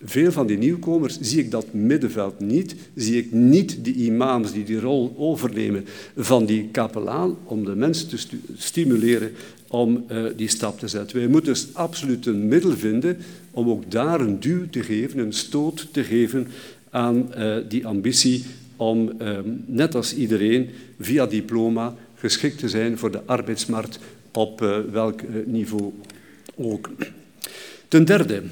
veel 0.04 0.32
van 0.32 0.46
die 0.46 0.58
nieuwkomers 0.58 1.20
zie 1.20 1.38
ik 1.38 1.50
dat 1.50 1.72
middenveld 1.72 2.40
niet. 2.40 2.74
Zie 2.94 3.18
ik 3.18 3.32
niet 3.32 3.84
die 3.84 3.94
imams 3.94 4.52
die 4.52 4.64
die 4.64 4.80
rol 4.80 5.14
overnemen 5.16 5.84
van 6.16 6.46
die 6.46 6.68
kapelaan 6.72 7.36
om 7.44 7.64
de 7.64 7.74
mensen 7.74 8.08
te 8.08 8.18
stimuleren 8.56 9.32
om 9.68 10.04
uh, 10.10 10.24
die 10.36 10.48
stap 10.48 10.78
te 10.78 10.88
zetten. 10.88 11.18
Wij 11.18 11.26
moeten 11.26 11.52
dus 11.52 11.68
absoluut 11.72 12.26
een 12.26 12.48
middel 12.48 12.76
vinden 12.76 13.16
om 13.50 13.70
ook 13.70 13.90
daar 13.90 14.20
een 14.20 14.40
duw 14.40 14.68
te 14.70 14.82
geven, 14.82 15.18
een 15.18 15.32
stoot 15.32 15.88
te 15.92 16.04
geven 16.04 16.46
aan 16.90 17.32
uh, 17.36 17.56
die 17.68 17.86
ambitie 17.86 18.44
om, 18.76 19.10
uh, 19.22 19.38
net 19.66 19.94
als 19.94 20.14
iedereen, 20.14 20.68
via 21.00 21.26
diploma 21.26 21.94
geschikt 22.14 22.58
te 22.58 22.68
zijn 22.68 22.98
voor 22.98 23.10
de 23.10 23.22
arbeidsmarkt 23.24 23.98
op 24.32 24.60
welk 24.90 25.20
niveau 25.46 25.92
ook. 26.56 26.90
Ten 27.88 28.04
derde, 28.04 28.42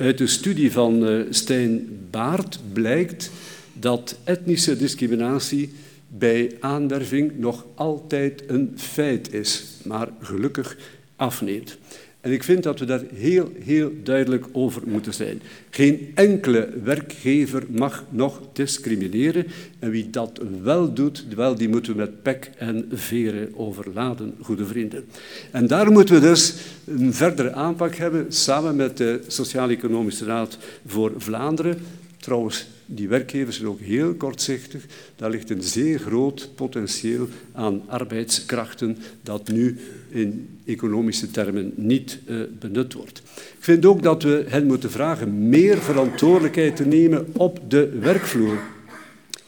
uit 0.00 0.18
de 0.18 0.26
studie 0.26 0.72
van 0.72 1.08
uh, 1.08 1.26
Stijn 1.30 1.88
Baart 2.10 2.58
blijkt 2.72 3.30
dat 3.72 4.18
etnische 4.24 4.76
discriminatie 4.76 5.72
bij 6.08 6.56
aanwerving 6.60 7.38
nog 7.38 7.66
altijd 7.74 8.42
een 8.46 8.72
feit 8.76 9.32
is, 9.32 9.64
maar 9.84 10.08
gelukkig 10.20 10.76
afneemt. 11.16 11.78
En 12.20 12.32
ik 12.32 12.42
vind 12.42 12.62
dat 12.62 12.78
we 12.78 12.84
daar 12.84 13.02
heel, 13.14 13.52
heel 13.64 13.92
duidelijk 14.02 14.46
over 14.52 14.82
moeten 14.86 15.14
zijn. 15.14 15.42
Geen 15.70 16.10
enkele 16.14 16.68
werkgever 16.82 17.62
mag 17.68 18.04
nog 18.08 18.40
discrimineren. 18.52 19.46
En 19.78 19.90
wie 19.90 20.10
dat 20.10 20.40
wel 20.62 20.94
doet, 20.94 21.26
wel, 21.34 21.54
die 21.54 21.68
moeten 21.68 21.92
we 21.92 21.98
met 21.98 22.22
pek 22.22 22.50
en 22.56 22.88
veren 22.92 23.52
overladen, 23.56 24.34
goede 24.40 24.66
vrienden. 24.66 25.04
En 25.50 25.66
daar 25.66 25.92
moeten 25.92 26.14
we 26.14 26.20
dus 26.20 26.54
een 26.84 27.14
verdere 27.14 27.52
aanpak 27.52 27.94
hebben, 27.94 28.26
samen 28.28 28.76
met 28.76 28.96
de 28.96 29.20
Sociaal-Economische 29.26 30.24
Raad 30.24 30.58
voor 30.86 31.12
Vlaanderen. 31.16 31.78
Trouwens, 32.18 32.66
die 32.92 33.08
werkgevers 33.08 33.56
zijn 33.56 33.68
ook 33.68 33.80
heel 33.80 34.14
kortzichtig. 34.14 34.84
Daar 35.16 35.30
ligt 35.30 35.50
een 35.50 35.62
zeer 35.62 35.98
groot 35.98 36.50
potentieel 36.54 37.28
aan 37.52 37.82
arbeidskrachten 37.86 38.96
dat 39.22 39.48
nu 39.48 39.78
in 40.08 40.48
economische 40.64 41.30
termen 41.30 41.72
niet 41.76 42.18
uh, 42.26 42.42
benut 42.58 42.92
wordt. 42.92 43.22
Ik 43.36 43.64
vind 43.64 43.86
ook 43.86 44.02
dat 44.02 44.22
we 44.22 44.44
hen 44.48 44.66
moeten 44.66 44.90
vragen 44.90 45.48
meer 45.48 45.78
verantwoordelijkheid 45.78 46.76
te 46.76 46.86
nemen 46.86 47.26
op 47.32 47.60
de 47.68 47.98
werkvloer. 48.00 48.58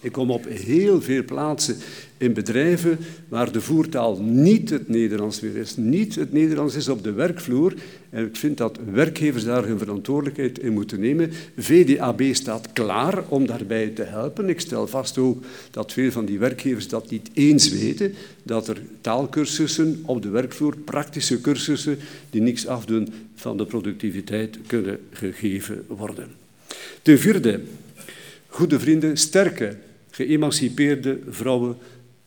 Ik 0.02 0.12
kom 0.12 0.30
op 0.30 0.46
heel 0.48 1.02
veel 1.02 1.24
plaatsen 1.24 1.76
in 2.18 2.32
bedrijven 2.32 2.98
waar 3.28 3.52
de 3.52 3.60
voertaal 3.60 4.22
niet 4.22 4.70
het 4.70 4.88
Nederlands 4.88 5.40
meer 5.40 5.56
is, 5.56 5.76
niet 5.76 6.14
het 6.14 6.32
Nederlands 6.32 6.74
is 6.74 6.88
op 6.88 7.02
de 7.02 7.12
werkvloer. 7.12 7.74
En 8.10 8.26
ik 8.26 8.36
vind 8.36 8.56
dat 8.56 8.78
werkgevers 8.92 9.44
daar 9.44 9.64
hun 9.64 9.78
verantwoordelijkheid 9.78 10.58
in 10.58 10.72
moeten 10.72 11.00
nemen. 11.00 11.30
VDAB 11.56 12.22
staat 12.32 12.68
klaar 12.72 13.24
om 13.28 13.46
daarbij 13.46 13.88
te 13.88 14.02
helpen. 14.02 14.48
Ik 14.48 14.60
stel 14.60 14.86
vast 14.86 15.18
ook 15.18 15.44
dat 15.70 15.92
veel 15.92 16.10
van 16.10 16.24
die 16.24 16.38
werkgevers 16.38 16.88
dat 16.88 17.10
niet 17.10 17.30
eens 17.32 17.70
weten, 17.70 18.14
dat 18.42 18.68
er 18.68 18.82
taalkursussen 19.00 20.02
op 20.06 20.22
de 20.22 20.28
werkvloer, 20.28 20.76
praktische 20.76 21.40
cursussen, 21.40 21.98
die 22.30 22.40
niks 22.40 22.66
afdoen 22.66 23.12
van 23.34 23.56
de 23.56 23.66
productiviteit, 23.66 24.58
kunnen 24.66 24.98
gegeven 25.10 25.84
worden. 25.86 26.28
Ten 27.02 27.18
vierde, 27.18 27.60
goede 28.46 28.80
vrienden, 28.80 29.16
sterke, 29.16 29.76
geëmancipeerde 30.12 31.18
vrouwen 31.28 31.76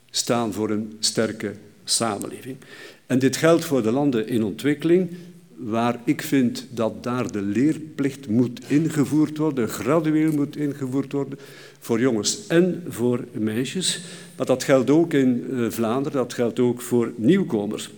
staan 0.09 0.53
voor 0.53 0.69
een 0.69 0.95
sterke 0.99 1.53
samenleving. 1.83 2.57
En 3.05 3.19
dit 3.19 3.37
geldt 3.37 3.65
voor 3.65 3.83
de 3.83 3.91
landen 3.91 4.27
in 4.27 4.43
ontwikkeling, 4.43 5.09
waar 5.55 5.99
ik 6.03 6.21
vind 6.21 6.67
dat 6.69 7.03
daar 7.03 7.31
de 7.31 7.41
leerplicht 7.41 8.27
moet 8.27 8.61
ingevoerd 8.67 9.37
worden, 9.37 9.69
gradueel 9.69 10.31
moet 10.31 10.57
ingevoerd 10.57 11.11
worden, 11.11 11.39
voor 11.79 11.99
jongens 11.99 12.47
en 12.47 12.83
voor 12.87 13.25
meisjes. 13.31 14.01
Maar 14.37 14.45
dat 14.45 14.63
geldt 14.63 14.89
ook 14.89 15.13
in 15.13 15.45
eh, 15.51 15.69
Vlaanderen, 15.69 16.17
dat 16.17 16.33
geldt 16.33 16.59
ook 16.59 16.81
voor 16.81 17.13
nieuwkomers. 17.15 17.89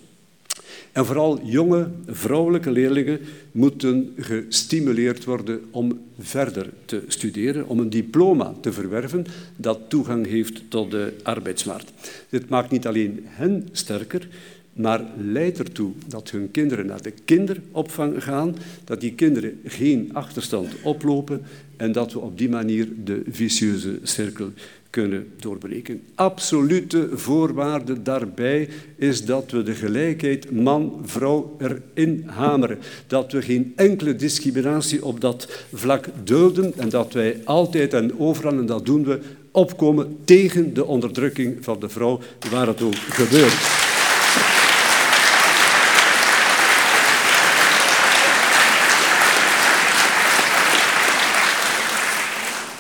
En 0.98 1.06
vooral 1.06 1.40
jonge 1.44 1.88
vrouwelijke 2.06 2.72
leerlingen 2.72 3.20
moeten 3.52 4.14
gestimuleerd 4.18 5.24
worden 5.24 5.62
om 5.72 6.00
verder 6.20 6.70
te 6.86 7.04
studeren, 7.08 7.68
om 7.68 7.80
een 7.80 7.90
diploma 7.90 8.54
te 8.62 8.74
verwerven 8.74 9.26
dat 9.56 9.80
toegang 9.88 10.28
heeft 10.28 10.62
tot 10.70 10.92
de 10.92 11.14
arbeidsmarkt. 11.24 11.92
Dit 12.30 12.50
maakt 12.50 12.72
niet 12.72 12.88
alleen 12.88 13.20
hen 13.26 13.70
sterker, 13.72 14.28
maar 14.74 15.06
leidt 15.18 15.60
ertoe 15.60 15.92
dat 16.08 16.32
hun 16.32 16.52
kinderen 16.52 16.86
naar 16.86 17.02
de 17.02 17.14
kinderopvang 17.26 18.24
gaan, 18.24 18.56
dat 18.84 19.02
die 19.02 19.14
kinderen 19.14 19.60
geen 19.66 20.10
achterstand 20.14 20.74
oplopen 20.84 21.42
en 21.76 21.92
dat 21.92 22.14
we 22.14 22.20
op 22.20 22.38
die 22.38 22.50
manier 22.50 22.88
de 23.04 23.22
vicieuze 23.30 24.00
cirkel 24.04 24.52
kunnen 24.98 25.28
doorbreken. 25.40 26.02
Absolute 26.16 27.10
voorwaarde 27.14 28.02
daarbij 28.02 28.70
is 28.96 29.26
dat 29.26 29.52
we 29.52 29.64
de 29.64 29.74
gelijkheid 29.74 30.52
man-vrouw 30.52 31.58
erin 31.60 32.24
hameren. 32.26 32.80
Dat 33.08 33.32
we 33.32 33.42
geen 33.42 33.74
enkele 33.76 34.16
discriminatie 34.16 35.06
op 35.06 35.22
dat 35.22 35.66
vlak 35.74 36.06
dulden 36.24 36.74
en 36.78 36.90
dat 36.90 37.14
wij 37.14 37.42
altijd 37.44 37.94
en 37.94 38.20
overal, 38.20 38.58
en 38.58 38.66
dat 38.66 38.86
doen 38.86 39.04
we, 39.04 39.20
opkomen 39.52 40.18
tegen 40.24 40.74
de 40.74 40.86
onderdrukking 40.86 41.58
van 41.62 41.80
de 41.80 41.90
vrouw, 41.90 42.20
waar 42.52 42.68
het 42.68 42.82
ook 42.82 42.96
gebeurt. 42.96 43.87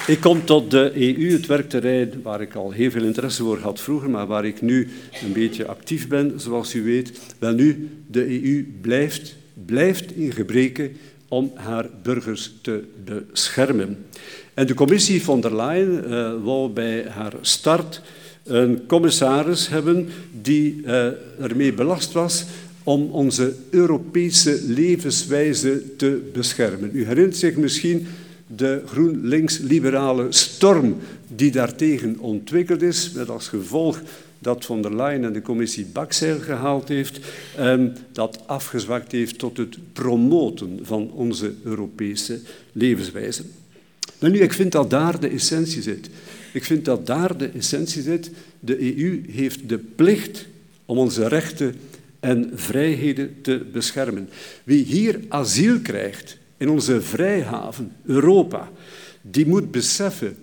Ik 0.07 0.19
kom 0.19 0.45
tot 0.45 0.71
de 0.71 0.91
EU, 0.95 1.31
het 1.31 1.45
werkterrein 1.45 2.21
waar 2.23 2.41
ik 2.41 2.55
al 2.55 2.71
heel 2.71 2.91
veel 2.91 3.03
interesse 3.03 3.43
voor 3.43 3.59
had 3.59 3.81
vroeger, 3.81 4.09
maar 4.09 4.27
waar 4.27 4.45
ik 4.45 4.61
nu 4.61 4.89
een 5.23 5.33
beetje 5.33 5.65
actief 5.65 6.07
ben, 6.07 6.33
zoals 6.35 6.73
u 6.73 6.83
weet. 6.83 7.19
Wel 7.39 7.53
nu, 7.53 7.89
de 8.07 8.43
EU 8.43 8.65
blijft, 8.81 9.35
blijft 9.65 10.11
in 10.11 10.31
gebreken 10.31 10.91
om 11.27 11.51
haar 11.55 11.89
burgers 12.03 12.53
te 12.61 12.83
beschermen. 13.05 14.05
En 14.53 14.67
de 14.67 14.73
commissie 14.73 15.23
von 15.23 15.41
der 15.41 15.55
Leyen 15.55 16.03
uh, 16.07 16.33
wou 16.43 16.69
bij 16.69 17.05
haar 17.09 17.33
start 17.41 18.01
een 18.43 18.85
commissaris 18.85 19.67
hebben 19.67 20.09
die 20.41 20.81
uh, 20.85 21.05
ermee 21.39 21.73
belast 21.73 22.11
was 22.11 22.45
om 22.83 23.09
onze 23.11 23.53
Europese 23.69 24.61
levenswijze 24.67 25.95
te 25.97 26.29
beschermen. 26.33 26.89
U 26.93 27.05
herinnert 27.05 27.37
zich 27.37 27.55
misschien 27.55 28.07
de 28.47 28.81
GroenLinks-liberale 28.85 30.27
storm 30.29 30.97
die 31.27 31.51
daartegen 31.51 32.19
ontwikkeld 32.19 32.81
is, 32.81 33.11
met 33.11 33.29
als 33.29 33.47
gevolg 33.47 34.01
dat 34.39 34.65
von 34.65 34.81
der 34.81 34.95
Leyen 34.95 35.23
en 35.23 35.33
de 35.33 35.41
commissie 35.41 35.85
Bakzeil 35.85 36.39
gehaald 36.39 36.87
heeft, 36.87 37.19
ehm, 37.57 37.89
dat 38.11 38.39
afgezwakt 38.45 39.11
heeft 39.11 39.39
tot 39.39 39.57
het 39.57 39.77
promoten 39.93 40.79
van 40.81 41.11
onze 41.11 41.53
Europese 41.63 42.39
levenswijze. 42.71 43.43
Maar 44.19 44.29
nu, 44.29 44.39
ik 44.39 44.53
vind 44.53 44.71
dat 44.71 44.89
daar 44.89 45.19
de 45.19 45.27
essentie 45.27 45.81
zit. 45.81 46.09
Ik 46.53 46.63
vind 46.63 46.85
dat 46.85 47.05
daar 47.05 47.37
de 47.37 47.47
essentie 47.47 48.01
zit. 48.01 48.31
De 48.59 48.99
EU 48.99 49.23
heeft 49.29 49.69
de 49.69 49.77
plicht 49.77 50.45
om 50.85 50.97
onze 50.97 51.27
rechten 51.27 51.75
en 52.19 52.51
vrijheden 52.53 53.35
te 53.41 53.65
beschermen. 53.71 54.29
Wie 54.63 54.83
hier 54.83 55.19
asiel 55.27 55.79
krijgt, 55.79 56.37
in 56.57 56.69
onze 56.69 57.01
vrijhaven, 57.01 57.91
Europa, 58.05 58.69
die 59.21 59.47
moet 59.47 59.71
beseffen, 59.71 60.37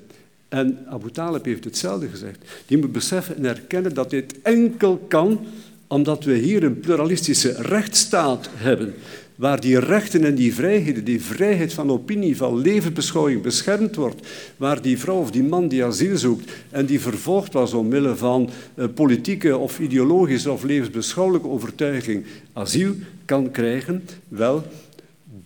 en 0.48 0.78
Abu 0.88 1.10
Talib 1.10 1.44
heeft 1.44 1.64
hetzelfde 1.64 2.08
gezegd, 2.08 2.38
die 2.66 2.78
moet 2.78 2.92
beseffen 2.92 3.36
en 3.36 3.44
erkennen 3.44 3.94
dat 3.94 4.10
dit 4.10 4.42
enkel 4.42 4.96
kan 5.08 5.46
omdat 5.86 6.24
we 6.24 6.34
hier 6.34 6.64
een 6.64 6.80
pluralistische 6.80 7.52
rechtsstaat 7.52 8.48
hebben, 8.52 8.94
waar 9.34 9.60
die 9.60 9.78
rechten 9.78 10.24
en 10.24 10.34
die 10.34 10.54
vrijheden, 10.54 11.04
die 11.04 11.22
vrijheid 11.22 11.72
van 11.72 11.90
opinie, 11.90 12.36
van 12.36 12.58
levensbeschouwing 12.58 13.42
beschermd 13.42 13.94
wordt, 13.94 14.26
waar 14.56 14.82
die 14.82 14.98
vrouw 14.98 15.18
of 15.18 15.30
die 15.30 15.42
man 15.42 15.68
die 15.68 15.84
asiel 15.84 16.16
zoekt 16.16 16.52
en 16.70 16.86
die 16.86 17.00
vervolgd 17.00 17.52
was 17.52 17.72
omwille 17.72 18.16
van 18.16 18.50
uh, 18.74 18.84
politieke 18.94 19.56
of 19.56 19.78
ideologische 19.78 20.52
of 20.52 20.62
levensbeschouwelijke 20.62 21.48
overtuiging 21.48 22.24
asiel 22.52 22.94
kan 23.24 23.50
krijgen, 23.50 24.02
wel, 24.28 24.66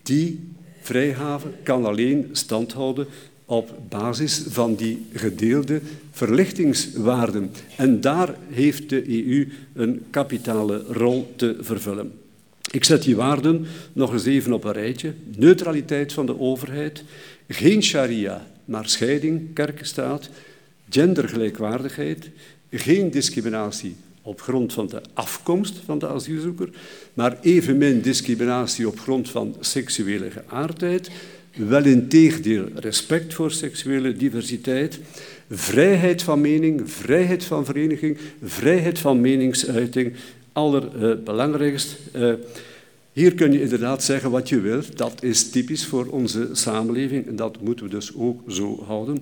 die 0.03 0.39
vrijhaven 0.89 1.53
kan 1.63 1.85
alleen 1.85 2.29
standhouden 2.31 3.07
op 3.45 3.73
basis 3.89 4.43
van 4.47 4.75
die 4.75 5.05
gedeelde 5.13 5.81
verlichtingswaarden. 6.11 7.51
En 7.77 8.01
daar 8.01 8.35
heeft 8.49 8.89
de 8.89 9.25
EU 9.25 9.47
een 9.73 10.05
kapitale 10.09 10.83
rol 10.87 11.33
te 11.35 11.57
vervullen. 11.59 12.11
Ik 12.71 12.83
zet 12.83 13.03
die 13.03 13.15
waarden 13.15 13.65
nog 13.93 14.13
eens 14.13 14.25
even 14.25 14.53
op 14.53 14.63
een 14.63 14.71
rijtje. 14.71 15.13
Neutraliteit 15.35 16.13
van 16.13 16.25
de 16.25 16.39
overheid, 16.39 17.03
geen 17.47 17.83
sharia, 17.83 18.47
maar 18.65 18.89
scheiding, 18.89 19.53
kerkenstaat, 19.53 20.29
gendergelijkwaardigheid, 20.89 22.29
geen 22.71 23.11
discriminatie 23.11 23.95
op 24.29 24.41
grond 24.41 24.73
van 24.73 24.87
de 24.87 25.01
afkomst 25.13 25.75
van 25.85 25.99
de 25.99 26.07
asielzoeker, 26.07 26.69
maar 27.13 27.37
evenmin 27.41 28.01
discriminatie 28.01 28.87
op 28.87 28.99
grond 28.99 29.29
van 29.29 29.55
seksuele 29.59 30.29
geaardheid, 30.31 31.09
wel 31.55 31.85
in 31.85 32.07
tegendeel 32.07 32.65
respect 32.75 33.33
voor 33.33 33.51
seksuele 33.51 34.13
diversiteit, 34.13 34.99
vrijheid 35.49 36.23
van 36.23 36.41
mening, 36.41 36.91
vrijheid 36.91 37.43
van 37.43 37.65
vereniging, 37.65 38.17
vrijheid 38.43 38.99
van 38.99 39.21
meningsuiting, 39.21 40.13
allerbelangrijkst. 40.51 41.97
Uh, 42.15 42.33
hier 43.13 43.35
kun 43.35 43.51
je 43.51 43.61
inderdaad 43.61 44.03
zeggen 44.03 44.31
wat 44.31 44.49
je 44.49 44.59
wilt, 44.59 44.97
dat 44.97 45.23
is 45.23 45.49
typisch 45.49 45.85
voor 45.85 46.05
onze 46.05 46.49
samenleving 46.51 47.27
en 47.27 47.35
dat 47.35 47.61
moeten 47.61 47.85
we 47.85 47.91
dus 47.91 48.15
ook 48.15 48.51
zo 48.51 48.83
houden. 48.85 49.19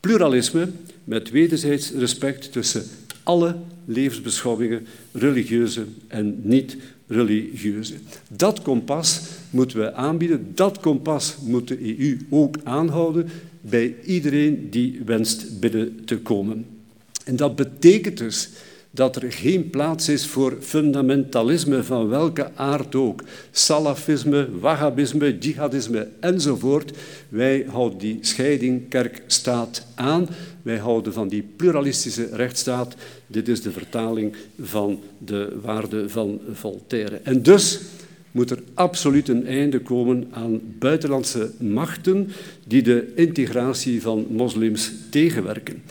Pluralisme 0.00 0.68
met 1.04 1.30
wederzijds 1.30 1.90
respect 1.90 2.52
tussen 2.52 2.84
alle 3.26 3.56
levensbeschouwingen, 3.84 4.86
religieuze 5.12 5.84
en 6.08 6.40
niet-religieuze. 6.42 7.94
Dat 8.28 8.62
kompas 8.62 9.20
moeten 9.50 9.78
we 9.78 9.92
aanbieden, 9.92 10.52
dat 10.54 10.80
kompas 10.80 11.36
moet 11.42 11.68
de 11.68 11.98
EU 11.98 12.18
ook 12.30 12.56
aanhouden 12.64 13.28
bij 13.60 13.94
iedereen 14.04 14.70
die 14.70 15.02
wenst 15.04 15.60
binnen 15.60 16.04
te 16.04 16.18
komen. 16.18 16.66
En 17.24 17.36
dat 17.36 17.56
betekent 17.56 18.18
dus 18.18 18.48
dat 18.90 19.16
er 19.16 19.32
geen 19.32 19.70
plaats 19.70 20.08
is 20.08 20.26
voor 20.26 20.56
fundamentalisme 20.60 21.82
van 21.82 22.08
welke 22.08 22.50
aard 22.54 22.94
ook. 22.94 23.22
Salafisme, 23.50 24.48
wahhabisme, 24.60 25.38
jihadisme 25.38 26.08
enzovoort. 26.20 26.92
Wij 27.28 27.66
houden 27.68 27.98
die 27.98 28.18
scheiding 28.20 28.88
kerk-staat 28.88 29.86
aan. 29.94 30.28
Wij 30.62 30.78
houden 30.78 31.12
van 31.12 31.28
die 31.28 31.44
pluralistische 31.56 32.28
rechtsstaat. 32.32 32.94
Dit 33.26 33.48
is 33.48 33.62
de 33.62 33.70
vertaling 33.70 34.36
van 34.60 35.00
de 35.18 35.56
waarden 35.62 36.10
van 36.10 36.40
Voltaire. 36.52 37.20
En 37.22 37.42
dus 37.42 37.80
moet 38.30 38.50
er 38.50 38.62
absoluut 38.74 39.28
een 39.28 39.46
einde 39.46 39.80
komen 39.80 40.28
aan 40.30 40.60
buitenlandse 40.78 41.50
machten 41.58 42.28
die 42.66 42.82
de 42.82 43.12
integratie 43.14 44.02
van 44.02 44.26
moslims 44.30 44.92
tegenwerken. 45.10 45.82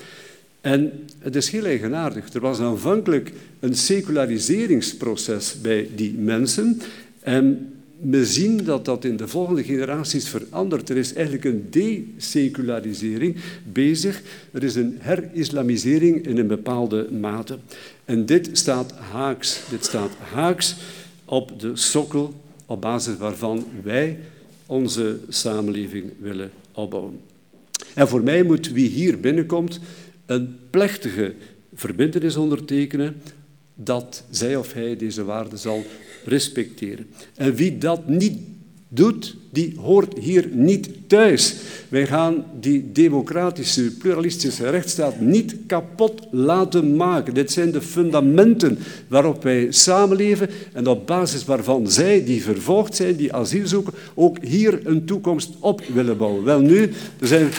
En 0.65 0.91
het 1.19 1.35
is 1.35 1.49
heel 1.49 1.65
eigenaardig. 1.65 2.33
Er 2.33 2.39
was 2.39 2.59
aanvankelijk 2.59 3.31
een 3.59 3.75
seculariseringsproces 3.75 5.61
bij 5.61 5.89
die 5.95 6.13
mensen. 6.13 6.81
En 7.19 7.73
we 7.99 8.25
zien 8.25 8.63
dat 8.63 8.85
dat 8.85 9.03
in 9.03 9.17
de 9.17 9.27
volgende 9.27 9.63
generaties 9.63 10.27
verandert. 10.27 10.89
Er 10.89 10.97
is 10.97 11.13
eigenlijk 11.13 11.45
een 11.45 11.67
desecularisering 11.69 13.35
bezig. 13.71 14.21
Er 14.51 14.63
is 14.63 14.75
een 14.75 14.97
herislamisering 14.99 16.25
in 16.25 16.37
een 16.37 16.47
bepaalde 16.47 17.07
mate. 17.11 17.57
En 18.05 18.25
dit 18.25 18.49
staat 18.51 18.91
haaks. 18.91 19.61
Dit 19.69 19.85
staat 19.85 20.11
haaks 20.31 20.75
op 21.25 21.59
de 21.59 21.75
sokkel 21.75 22.33
op 22.65 22.81
basis 22.81 23.17
waarvan 23.17 23.65
wij 23.83 24.19
onze 24.65 25.19
samenleving 25.29 26.11
willen 26.19 26.51
opbouwen. 26.71 27.19
En 27.93 28.07
voor 28.07 28.23
mij 28.23 28.43
moet 28.43 28.71
wie 28.71 28.89
hier 28.89 29.19
binnenkomt 29.19 29.79
een 30.25 30.55
plechtige 30.69 31.33
verbindenis 31.73 32.35
ondertekenen 32.35 33.21
dat 33.75 34.23
zij 34.29 34.55
of 34.55 34.73
hij 34.73 34.97
deze 34.97 35.23
waarden 35.23 35.59
zal 35.59 35.83
respecteren. 36.25 37.07
En 37.35 37.55
wie 37.55 37.77
dat 37.77 38.07
niet 38.07 38.37
doet, 38.87 39.35
die 39.49 39.75
hoort 39.79 40.17
hier 40.19 40.47
niet 40.51 40.89
thuis. 41.07 41.55
Wij 41.89 42.07
gaan 42.07 42.45
die 42.59 42.91
democratische, 42.91 43.91
pluralistische 43.91 44.69
rechtsstaat 44.69 45.19
niet 45.19 45.55
kapot 45.67 46.27
laten 46.31 46.95
maken. 46.95 47.33
Dit 47.33 47.51
zijn 47.51 47.71
de 47.71 47.81
fundamenten 47.81 48.77
waarop 49.07 49.43
wij 49.43 49.71
samenleven 49.71 50.49
en 50.73 50.87
op 50.87 51.07
basis 51.07 51.45
waarvan 51.45 51.91
zij 51.91 52.23
die 52.23 52.43
vervolgd 52.43 52.95
zijn, 52.95 53.15
die 53.15 53.33
asiel 53.33 53.67
zoeken, 53.67 53.93
ook 54.13 54.37
hier 54.43 54.79
een 54.83 55.05
toekomst 55.05 55.49
op 55.59 55.81
willen 55.93 56.17
bouwen. 56.17 56.43
Wel 56.43 56.59
nu, 56.59 56.91
er 57.19 57.27
zijn... 57.27 57.49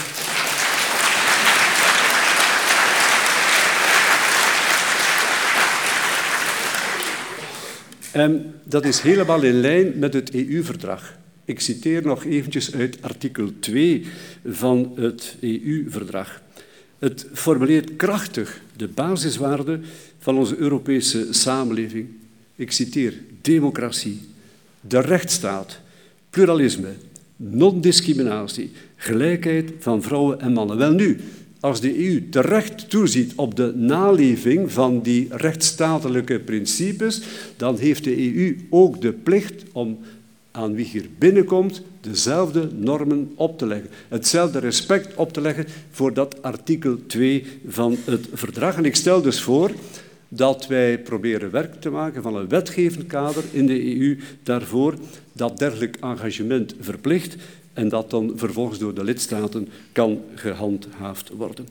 En 8.17 8.55
dat 8.65 8.85
is 8.85 9.01
helemaal 9.01 9.43
in 9.43 9.61
lijn 9.61 9.99
met 9.99 10.15
het 10.15 10.35
EU-verdrag. 10.35 11.17
Ik 11.45 11.61
citeer 11.61 12.03
nog 12.03 12.25
eventjes 12.25 12.75
uit 12.75 12.99
artikel 13.01 13.51
2 13.61 14.07
van 14.47 14.93
het 14.95 15.37
EU-verdrag. 15.41 16.41
Het 16.99 17.27
formuleert 17.33 17.97
krachtig 17.97 18.61
de 18.77 18.89
basiswaarden 18.89 19.85
van 20.19 20.39
onze 20.39 20.57
Europese 20.57 21.27
samenleving. 21.31 22.09
Ik 22.55 22.73
citeer 22.73 23.15
democratie, 23.41 24.21
de 24.81 25.01
rechtsstaat, 25.01 25.81
pluralisme, 26.31 26.93
non-discriminatie, 27.37 28.71
gelijkheid 28.97 29.73
van 29.79 30.03
vrouwen 30.03 30.41
en 30.41 30.53
mannen. 30.53 30.77
Wel 30.77 30.93
nu, 30.93 31.21
als 31.61 31.81
de 31.81 32.07
EU 32.07 32.29
terecht 32.29 32.91
toeziet 32.91 33.33
op 33.37 33.57
de 33.57 33.73
naleving 33.75 34.73
van 34.73 35.03
die 35.03 35.29
rechtsstatelijke 35.31 36.39
principes, 36.39 37.23
dan 37.57 37.79
heeft 37.79 38.05
de 38.05 38.35
EU 38.35 38.57
ook 38.71 39.01
de 39.01 39.13
plicht 39.13 39.65
om 39.73 39.99
aan 40.51 40.75
wie 40.75 40.85
hier 40.85 41.07
binnenkomt 41.19 41.83
dezelfde 42.01 42.69
normen 42.73 43.33
op 43.35 43.59
te 43.59 43.67
leggen. 43.67 43.91
Hetzelfde 44.09 44.59
respect 44.59 45.15
op 45.15 45.33
te 45.33 45.41
leggen 45.41 45.67
voor 45.91 46.15
dat 46.15 46.43
artikel 46.43 46.99
2 47.07 47.45
van 47.67 47.97
het 48.05 48.27
verdrag. 48.33 48.77
En 48.77 48.85
ik 48.85 48.97
stel 48.97 49.23
dus 49.23 49.41
voor 49.41 49.71
dat 50.29 50.67
wij 50.67 50.99
proberen 50.99 51.51
werk 51.51 51.81
te 51.81 51.91
maken 51.91 52.23
van 52.23 52.37
een 52.37 52.49
wetgevend 52.49 53.07
kader 53.07 53.45
in 53.53 53.67
de 53.67 53.99
EU 53.99 54.19
daarvoor 54.43 54.95
dat 55.33 55.59
dergelijk 55.59 55.97
engagement 56.01 56.75
verplicht 56.81 57.37
en 57.77 57.89
dat 57.89 58.11
dan 58.11 58.33
vervolgens 58.37 58.79
door 58.79 58.95
de 58.95 59.05
lidstaten 59.05 59.69
kan 59.93 60.21
gehandhaafd 60.35 61.31
worden. 61.37 61.67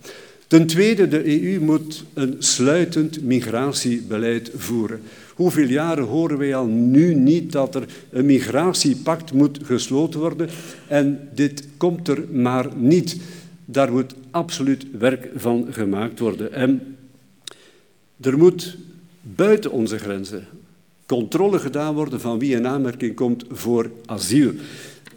Ten 0.47 0.67
tweede, 0.67 1.07
de 1.07 1.43
EU 1.43 1.59
moet 1.59 2.03
een 2.13 2.35
sluitend 2.39 3.21
migratiebeleid 3.21 4.51
voeren. 4.55 5.01
Hoeveel 5.33 5.67
jaren 5.67 6.03
horen 6.03 6.37
wij 6.37 6.55
al 6.55 6.65
nu 6.65 7.15
niet 7.15 7.51
dat 7.51 7.75
er 7.75 7.85
een 8.09 8.25
migratiepact 8.25 9.33
moet 9.33 9.59
gesloten 9.63 10.19
worden 10.19 10.49
en 10.87 11.29
dit 11.33 11.67
komt 11.77 12.07
er 12.07 12.23
maar 12.31 12.67
niet. 12.75 13.17
Daar 13.65 13.91
moet 13.91 14.13
absoluut 14.31 14.85
werk 14.99 15.29
van 15.35 15.67
gemaakt 15.71 16.19
worden. 16.19 16.53
En 16.53 16.97
er 18.21 18.37
moet 18.37 18.77
buiten 19.21 19.71
onze 19.71 19.97
grenzen 19.97 20.47
controle 21.05 21.59
gedaan 21.59 21.93
worden 21.93 22.21
van 22.21 22.39
wie 22.39 22.55
in 22.55 22.67
aanmerking 22.67 23.15
komt 23.15 23.45
voor 23.49 23.91
asiel. 24.05 24.51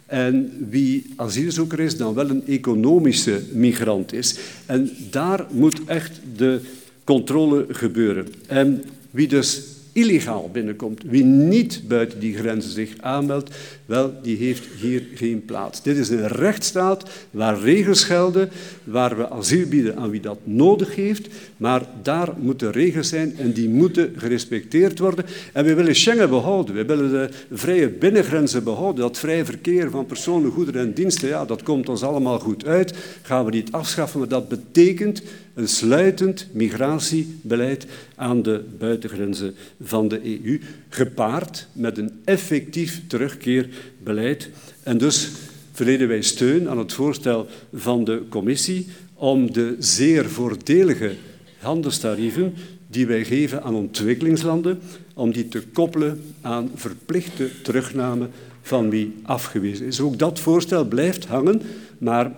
En 0.09 0.65
wie 0.69 1.05
asielzoeker 1.15 1.79
is, 1.79 1.97
dan 1.97 2.13
wel 2.13 2.29
een 2.29 2.47
economische 2.47 3.41
migrant 3.51 4.13
is. 4.13 4.37
En 4.65 4.91
daar 5.09 5.45
moet 5.51 5.85
echt 5.85 6.19
de 6.35 6.59
controle 7.03 7.65
gebeuren. 7.69 8.27
En 8.47 8.83
wie 9.11 9.27
dus 9.27 9.61
illegaal 9.99 10.49
binnenkomt, 10.51 11.01
wie 11.05 11.23
niet 11.23 11.81
buiten 11.87 12.19
die 12.19 12.35
grenzen 12.35 12.71
zich 12.71 12.93
aanmeldt, 12.99 13.55
wel, 13.85 14.13
die 14.21 14.37
heeft 14.37 14.63
hier 14.81 15.03
geen 15.13 15.45
plaats. 15.45 15.83
Dit 15.83 15.97
is 15.97 16.09
een 16.09 16.27
rechtsstaat 16.27 17.09
waar 17.31 17.59
regels 17.59 18.03
gelden, 18.03 18.49
waar 18.83 19.17
we 19.17 19.29
asiel 19.29 19.67
bieden 19.67 19.97
aan 19.97 20.09
wie 20.09 20.21
dat 20.21 20.39
nodig 20.43 20.95
heeft, 20.95 21.27
maar 21.57 21.81
daar 22.01 22.33
moeten 22.37 22.71
regels 22.71 23.09
zijn 23.09 23.37
en 23.37 23.51
die 23.51 23.69
moeten 23.69 24.13
gerespecteerd 24.15 24.99
worden. 24.99 25.25
En 25.53 25.65
we 25.65 25.73
willen 25.73 25.95
Schengen 25.95 26.29
behouden, 26.29 26.75
we 26.75 26.85
willen 26.85 27.11
de 27.11 27.29
vrije 27.51 27.89
binnengrenzen 27.89 28.63
behouden, 28.63 29.01
dat 29.01 29.17
vrije 29.17 29.45
verkeer 29.45 29.89
van 29.89 30.05
personen, 30.05 30.51
goederen 30.51 30.81
en 30.81 30.93
diensten, 30.93 31.27
ja, 31.27 31.45
dat 31.45 31.63
komt 31.63 31.89
ons 31.89 32.03
allemaal 32.03 32.39
goed 32.39 32.65
uit, 32.65 32.93
gaan 33.21 33.45
we 33.45 33.51
niet 33.51 33.71
afschaffen, 33.71 34.19
maar 34.19 34.27
dat 34.27 34.47
betekent 34.47 35.21
een 35.59 35.67
sluitend 35.67 36.47
migratiebeleid 36.51 37.85
aan 38.15 38.41
de 38.41 38.63
buitengrenzen 38.77 39.55
van 39.81 40.07
de 40.07 40.21
EU, 40.43 40.59
gepaard 40.89 41.67
met 41.73 41.97
een 41.97 42.11
effectief 42.25 43.01
terugkeerbeleid. 43.07 44.49
En 44.83 44.97
dus 44.97 45.29
verleden 45.71 46.07
wij 46.07 46.21
steun 46.21 46.69
aan 46.69 46.77
het 46.77 46.93
voorstel 46.93 47.47
van 47.73 48.03
de 48.03 48.23
commissie 48.29 48.87
om 49.13 49.53
de 49.53 49.75
zeer 49.79 50.29
voordelige 50.29 51.15
handelstarieven 51.57 52.53
die 52.87 53.07
wij 53.07 53.25
geven 53.25 53.63
aan 53.63 53.75
ontwikkelingslanden, 53.75 54.79
om 55.13 55.31
die 55.31 55.47
te 55.47 55.61
koppelen 55.73 56.21
aan 56.41 56.71
verplichte 56.75 57.49
terugname 57.63 58.27
van 58.61 58.89
wie 58.89 59.15
afgewezen 59.23 59.85
is. 59.85 59.99
Ook 59.99 60.19
dat 60.19 60.39
voorstel 60.39 60.85
blijft 60.85 61.25
hangen, 61.25 61.61
maar 61.97 62.31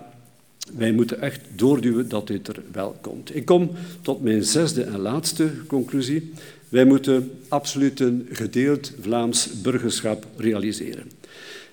wij 0.76 0.92
moeten 0.92 1.20
echt 1.20 1.40
doorduwen 1.54 2.08
dat 2.08 2.26
dit 2.26 2.48
er 2.48 2.62
wel 2.72 2.96
komt. 3.00 3.36
Ik 3.36 3.44
kom 3.44 3.70
tot 4.02 4.22
mijn 4.22 4.44
zesde 4.44 4.82
en 4.82 4.98
laatste 4.98 5.50
conclusie. 5.66 6.32
Wij 6.68 6.84
moeten 6.84 7.30
absoluut 7.48 8.00
een 8.00 8.28
gedeeld 8.30 8.92
Vlaams 9.00 9.60
burgerschap 9.62 10.26
realiseren. 10.36 11.10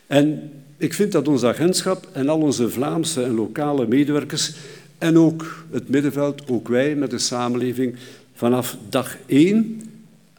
En 0.07 0.51
ik 0.77 0.93
vind 0.93 1.11
dat 1.11 1.27
ons 1.27 1.43
agentschap 1.43 2.07
en 2.11 2.29
al 2.29 2.39
onze 2.39 2.69
Vlaamse 2.69 3.23
en 3.23 3.33
lokale 3.33 3.87
medewerkers 3.87 4.53
en 4.97 5.17
ook 5.17 5.65
het 5.71 5.89
middenveld, 5.89 6.49
ook 6.49 6.67
wij 6.67 6.95
met 6.95 7.11
de 7.11 7.17
samenleving, 7.17 7.95
vanaf 8.33 8.77
dag 8.89 9.17
één 9.25 9.81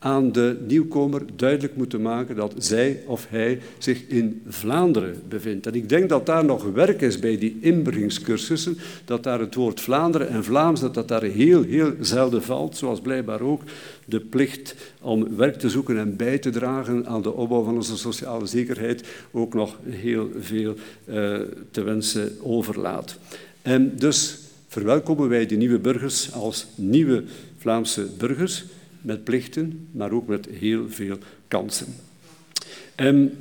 aan 0.03 0.33
de 0.33 0.57
nieuwkomer 0.67 1.23
duidelijk 1.37 1.77
moeten 1.77 2.03
maken 2.03 2.37
dat 2.37 2.55
zij 2.59 3.03
of 3.07 3.27
hij 3.29 3.61
zich 3.79 4.07
in 4.09 4.43
Vlaanderen 4.49 5.23
bevindt. 5.29 5.67
En 5.67 5.75
ik 5.75 5.89
denk 5.89 6.09
dat 6.09 6.27
daar 6.27 6.45
nog 6.45 6.65
werk 6.65 7.01
is 7.01 7.19
bij 7.19 7.39
die 7.39 7.59
inbrengingscursussen, 7.61 8.79
dat 9.05 9.23
daar 9.23 9.41
het 9.41 9.55
woord 9.55 9.81
Vlaanderen 9.81 10.29
en 10.29 10.45
Vlaams, 10.45 10.81
dat 10.81 10.95
dat 10.95 11.09
daar 11.09 11.23
heel, 11.23 11.63
heel 11.63 11.93
zelden 12.01 12.43
valt, 12.43 12.77
zoals 12.77 13.01
blijkbaar 13.01 13.41
ook 13.41 13.63
de 14.05 14.21
plicht 14.21 14.75
om 15.01 15.37
werk 15.37 15.59
te 15.59 15.71
zoeken 15.71 15.99
en 15.99 16.17
bij 16.17 16.39
te 16.39 16.51
dragen 16.51 17.07
aan 17.07 17.23
de 17.23 17.33
opbouw 17.33 17.63
van 17.63 17.75
onze 17.75 17.97
sociale 17.97 18.47
zekerheid 18.47 19.09
ook 19.31 19.55
nog 19.55 19.79
heel 19.89 20.29
veel 20.39 20.75
uh, 21.05 21.41
te 21.71 21.83
wensen 21.83 22.37
overlaat. 22.43 23.19
En 23.63 23.93
dus 23.97 24.39
verwelkomen 24.69 25.29
wij 25.29 25.47
die 25.47 25.59
nieuwe 25.59 25.79
burgers 25.79 26.33
als 26.33 26.67
nieuwe 26.75 27.25
Vlaamse 27.59 28.07
burgers 28.19 28.65
met 29.03 29.25
plichten, 29.25 29.89
maar 29.93 30.13
ook 30.13 30.27
met 30.27 30.49
heel 30.59 30.89
veel 30.89 31.19
kansen. 31.49 31.87
En 32.95 33.33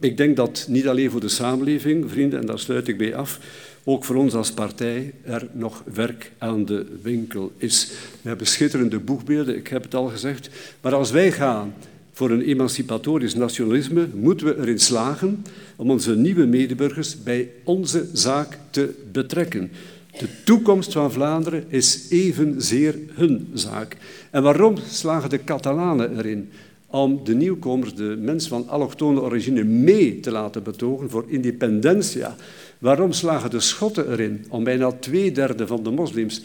ik 0.00 0.16
denk 0.16 0.36
dat 0.36 0.66
niet 0.68 0.86
alleen 0.86 1.10
voor 1.10 1.20
de 1.20 1.28
samenleving, 1.28 2.10
vrienden, 2.10 2.40
en 2.40 2.46
daar 2.46 2.58
sluit 2.58 2.88
ik 2.88 2.98
bij 2.98 3.14
af, 3.14 3.40
ook 3.84 4.04
voor 4.04 4.16
ons 4.16 4.34
als 4.34 4.52
partij 4.52 5.12
er 5.22 5.48
nog 5.52 5.82
werk 5.94 6.32
aan 6.38 6.64
de 6.64 6.86
winkel 7.02 7.52
is. 7.56 7.90
We 8.22 8.28
hebben 8.28 8.46
schitterende 8.46 8.98
boegbeelden, 8.98 9.56
ik 9.56 9.68
heb 9.68 9.82
het 9.82 9.94
al 9.94 10.06
gezegd, 10.06 10.48
maar 10.80 10.94
als 10.94 11.10
wij 11.10 11.32
gaan 11.32 11.74
voor 12.12 12.30
een 12.30 12.42
emancipatorisch 12.42 13.34
nationalisme, 13.34 14.08
moeten 14.14 14.46
we 14.46 14.56
erin 14.58 14.78
slagen 14.78 15.44
om 15.76 15.90
onze 15.90 16.16
nieuwe 16.16 16.46
medeburgers 16.46 17.22
bij 17.22 17.50
onze 17.64 18.06
zaak 18.12 18.58
te 18.70 18.94
betrekken. 19.12 19.70
De 20.18 20.28
toekomst 20.44 20.92
van 20.92 21.12
Vlaanderen 21.12 21.64
is 21.68 22.06
evenzeer 22.10 22.94
hun 23.12 23.48
zaak. 23.54 23.96
En 24.30 24.42
waarom 24.42 24.76
slagen 24.88 25.30
de 25.30 25.44
Catalanen 25.44 26.18
erin? 26.18 26.50
Om 26.86 27.20
de 27.24 27.34
nieuwkomers, 27.34 27.94
de 27.94 28.16
mensen 28.20 28.48
van 28.48 28.68
allochtone 28.68 29.20
origine, 29.20 29.64
mee 29.64 30.20
te 30.20 30.30
laten 30.30 30.62
betogen 30.62 31.10
voor 31.10 31.24
independentia. 31.26 32.36
Waarom 32.78 33.12
slagen 33.12 33.50
de 33.50 33.60
Schotten 33.60 34.10
erin 34.10 34.44
om 34.48 34.64
bijna 34.64 34.92
twee 34.92 35.32
derde 35.32 35.66
van 35.66 35.82
de 35.82 35.90
moslims 35.90 36.42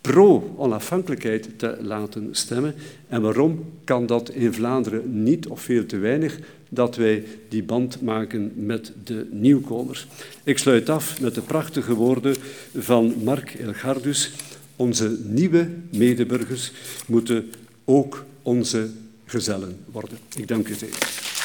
pro-onafhankelijkheid 0.00 1.48
te 1.56 1.78
laten 1.80 2.28
stemmen? 2.30 2.74
En 3.08 3.22
waarom 3.22 3.64
kan 3.84 4.06
dat 4.06 4.30
in 4.30 4.52
Vlaanderen 4.52 5.22
niet 5.22 5.48
of 5.48 5.60
veel 5.60 5.86
te 5.86 5.96
weinig? 5.96 6.38
Dat 6.68 6.96
wij 6.96 7.24
die 7.48 7.62
band 7.62 8.00
maken 8.00 8.52
met 8.54 8.92
de 9.04 9.26
nieuwkomers. 9.30 10.06
Ik 10.44 10.58
sluit 10.58 10.88
af 10.88 11.20
met 11.20 11.34
de 11.34 11.40
prachtige 11.40 11.94
woorden 11.94 12.36
van 12.78 13.14
Mark 13.22 13.54
Elgardus. 13.54 14.30
Onze 14.76 15.18
nieuwe 15.22 15.68
medeburgers 15.92 16.72
moeten 17.06 17.50
ook 17.84 18.24
onze 18.42 18.90
gezellen 19.24 19.78
worden. 19.90 20.18
Ik 20.36 20.48
dank 20.48 20.68
u 20.68 20.74
zeer. 20.74 21.37